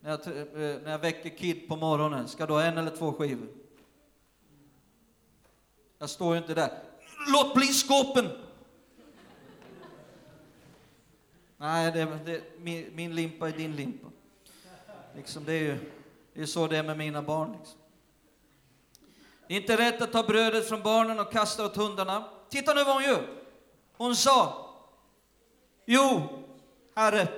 När 0.00 0.10
jag, 0.10 0.26
eh, 0.26 0.82
när 0.82 0.90
jag 0.90 0.98
väcker 0.98 1.28
Kid 1.28 1.68
på 1.68 1.76
morgonen, 1.76 2.28
ska 2.28 2.46
du 2.46 2.52
ha 2.52 2.62
en 2.62 2.78
eller 2.78 2.96
två 2.96 3.12
skivor? 3.12 3.48
Jag 5.98 6.10
står 6.10 6.34
ju 6.34 6.40
inte 6.40 6.54
där. 6.54 6.82
Låt 7.32 7.54
bli 7.54 7.66
skåpen! 7.66 8.28
Nej, 11.56 11.92
det, 11.92 12.18
det, 12.24 12.42
min, 12.58 12.86
min, 12.94 13.14
limpa 13.14 13.48
är 13.48 13.52
din 13.52 13.76
limpa. 13.76 14.08
Liksom 15.18 15.44
det 15.44 15.52
är 15.52 15.62
ju 15.62 15.78
det 16.34 16.42
är 16.42 16.46
så 16.46 16.66
det 16.66 16.76
är 16.76 16.82
med 16.82 16.98
mina 16.98 17.22
barn. 17.22 17.52
Liksom. 17.58 17.78
Det 19.48 19.54
är 19.54 19.60
inte 19.60 19.76
rätt 19.76 20.02
att 20.02 20.12
ta 20.12 20.22
brödet 20.22 20.68
från 20.68 20.82
barnen 20.82 21.20
och 21.20 21.32
kasta 21.32 21.66
åt 21.66 21.76
hundarna. 21.76 22.24
Titta 22.48 22.74
nu 22.74 22.84
vad 22.84 22.94
hon 22.94 23.04
gör. 23.04 23.28
Hon 23.96 24.16
sa, 24.16 24.66
jo, 25.86 26.22
Herre, 26.94 27.28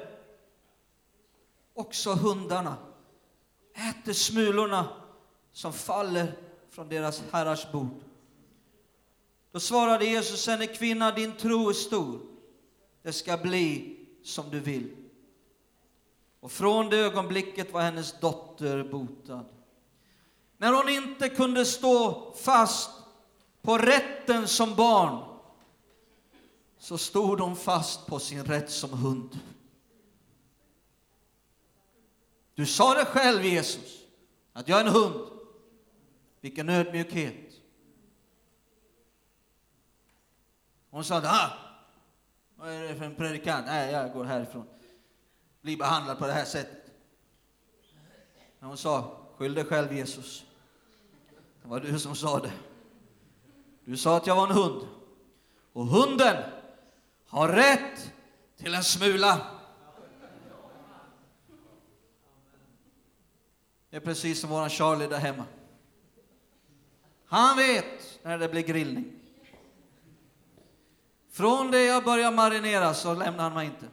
också 1.75 2.13
hundarna 2.13 2.77
äter 3.75 4.13
smulorna 4.13 4.89
som 5.53 5.73
faller 5.73 6.33
från 6.71 6.89
deras 6.89 7.23
herrars 7.33 7.73
bord. 7.73 8.01
Då 9.53 9.61
svarade 9.61 10.05
Jesus 10.05 10.47
henne, 10.47 10.67
kvinna, 10.67 11.11
din 11.11 11.33
tro 11.33 11.69
är 11.69 11.73
stor. 11.73 12.21
Det 13.03 13.13
ska 13.13 13.37
bli 13.37 13.97
som 14.23 14.51
du 14.51 14.61
vill. 14.61 15.00
Och 16.41 16.53
från 16.53 16.91
det 16.91 16.97
ögonblicket 16.97 17.73
var 17.73 17.81
hennes 17.81 18.21
dotter 18.21 18.85
botad. 18.85 19.45
När 20.57 20.73
hon 20.73 20.89
inte 20.89 21.29
kunde 21.29 21.65
stå 21.65 22.33
fast 22.33 22.91
på 23.63 23.79
rätten 23.79 24.49
som 24.49 24.75
barn 24.75 25.25
så 26.79 26.99
stod 26.99 27.41
hon 27.41 27.57
fast 27.57 28.07
på 28.07 28.19
sin 28.19 28.45
rätt 28.45 28.71
som 28.71 28.91
hund. 28.91 29.39
Du 32.55 32.67
sa 32.67 32.95
det 32.95 33.05
själv, 33.05 33.45
Jesus, 33.45 34.05
att 34.53 34.69
jag 34.69 34.81
är 34.81 34.85
en 34.85 34.93
hund. 34.93 35.27
Vilken 36.41 36.69
ödmjukhet. 36.69 37.51
Hon 40.91 41.05
sa, 41.05 41.23
ah, 41.25 41.51
vad 42.57 42.69
är 42.69 42.83
det 42.83 42.95
för 42.95 43.05
en 43.05 43.15
predikant? 43.15 43.67
Nej, 43.67 43.93
jag 43.93 44.13
går 44.13 44.25
härifrån 44.25 44.67
bli 45.63 45.77
behandlad 45.77 46.19
på 46.19 46.27
det 46.27 46.33
här 46.33 46.45
sättet. 46.45 46.91
Men 48.59 48.69
hon 48.69 48.79
sa, 48.79 49.19
skyll 49.37 49.55
dig 49.55 49.65
själv 49.65 49.93
Jesus. 49.93 50.45
Det 51.63 51.69
var 51.69 51.81
du 51.81 51.99
som 51.99 52.17
sa 52.17 52.39
det. 52.39 52.53
Du 53.85 53.97
sa 53.97 54.17
att 54.17 54.27
jag 54.27 54.37
var 54.37 54.47
en 54.47 54.55
hund. 54.55 54.87
Och 55.73 55.87
hunden 55.87 56.37
har 57.27 57.49
rätt 57.49 58.13
till 58.57 58.75
en 58.75 58.85
smula. 58.85 59.47
Det 63.91 63.97
är 63.97 64.01
precis 64.01 64.41
som 64.41 64.51
våran 64.51 64.71
Charlie 64.71 65.07
där 65.07 65.19
hemma. 65.19 65.45
Han 67.27 67.57
vet 67.57 68.19
när 68.23 68.39
det 68.39 68.49
blir 68.49 68.63
grillning. 68.63 69.13
Från 71.31 71.71
det 71.71 71.85
jag 71.85 72.05
börjar 72.05 72.33
marinera 72.33 72.95
så 72.95 73.15
lämnar 73.15 73.45
han 73.45 73.55
mig 73.55 73.67
inte. 73.67 73.87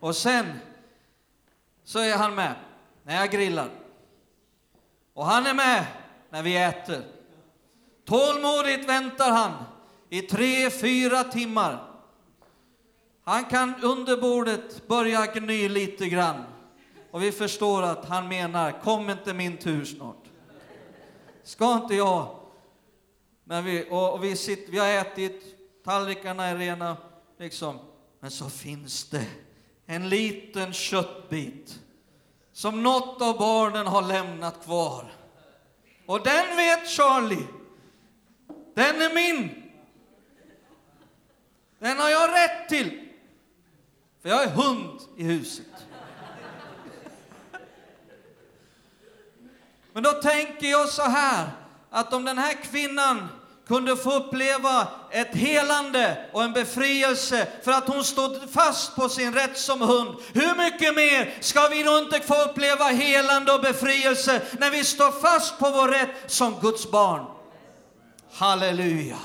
Och 0.00 0.16
sen 0.16 0.46
så 1.84 1.98
är 1.98 2.16
han 2.16 2.34
med 2.34 2.54
när 3.02 3.16
jag 3.20 3.30
grillar. 3.30 3.70
Och 5.14 5.26
han 5.26 5.46
är 5.46 5.54
med 5.54 5.86
när 6.30 6.42
vi 6.42 6.56
äter. 6.56 7.02
Tålmodigt 8.04 8.88
väntar 8.88 9.30
han 9.30 9.52
i 10.08 10.22
tre, 10.22 10.70
fyra 10.70 11.24
timmar. 11.24 11.86
Han 13.24 13.44
kan 13.44 13.74
under 13.82 14.16
bordet 14.16 14.88
börja 14.88 15.26
gny 15.26 15.68
lite 15.68 16.08
grann. 16.08 16.44
Och 17.10 17.22
vi 17.22 17.32
förstår 17.32 17.82
att 17.82 18.04
han 18.04 18.28
menar, 18.28 18.80
kom 18.82 19.10
inte 19.10 19.34
min 19.34 19.56
tur 19.56 19.84
snart. 19.84 20.24
Ska 21.42 21.74
inte 21.74 21.94
jag? 21.94 22.36
När 23.44 23.62
vi, 23.62 23.86
och, 23.90 24.12
och 24.12 24.24
vi, 24.24 24.36
sitter, 24.36 24.72
vi 24.72 24.78
har 24.78 24.88
ätit, 24.88 25.42
tallrikarna 25.84 26.44
är 26.44 26.56
rena, 26.56 26.96
liksom. 27.38 27.78
Men 28.20 28.30
så 28.30 28.50
finns 28.50 29.10
det 29.10 29.26
en 29.90 30.08
liten 30.08 30.72
köttbit 30.72 31.80
som 32.52 32.82
något 32.82 33.22
av 33.22 33.38
barnen 33.38 33.86
har 33.86 34.02
lämnat 34.02 34.64
kvar. 34.64 35.12
Och 36.06 36.22
den 36.22 36.56
vet 36.56 36.88
Charlie. 36.88 37.46
Den 38.74 39.02
är 39.02 39.14
min. 39.14 39.62
Den 41.78 41.98
har 41.98 42.08
jag 42.08 42.30
rätt 42.30 42.68
till. 42.68 43.08
För 44.22 44.28
jag 44.28 44.42
är 44.42 44.50
hund 44.50 45.00
i 45.16 45.22
huset. 45.22 45.66
Men 49.92 50.02
då 50.02 50.12
tänker 50.12 50.66
jag 50.66 50.88
så 50.88 51.02
här, 51.02 51.48
att 51.90 52.12
om 52.12 52.24
den 52.24 52.38
här 52.38 52.54
kvinnan 52.54 53.28
kunde 53.70 53.96
få 53.96 54.12
uppleva 54.12 54.88
ett 55.10 55.34
helande 55.34 56.16
och 56.32 56.42
en 56.42 56.52
befrielse 56.52 57.46
för 57.64 57.72
att 57.72 57.88
hon 57.88 58.04
stod 58.04 58.50
fast 58.52 58.96
på 58.96 59.08
sin 59.08 59.34
rätt 59.34 59.58
som 59.58 59.80
hund. 59.80 60.16
Hur 60.32 60.56
mycket 60.56 60.94
mer 60.94 61.34
ska 61.40 61.68
vi 61.68 61.82
då 61.82 61.98
inte 61.98 62.20
få 62.20 62.42
uppleva 62.42 62.84
helande 62.84 63.52
och 63.52 63.60
befrielse 63.60 64.42
när 64.58 64.70
vi 64.70 64.84
står 64.84 65.20
fast 65.20 65.58
på 65.58 65.70
vår 65.70 65.88
rätt 65.88 66.10
som 66.26 66.60
Guds 66.60 66.90
barn? 66.90 67.24
Halleluja! 68.32 69.18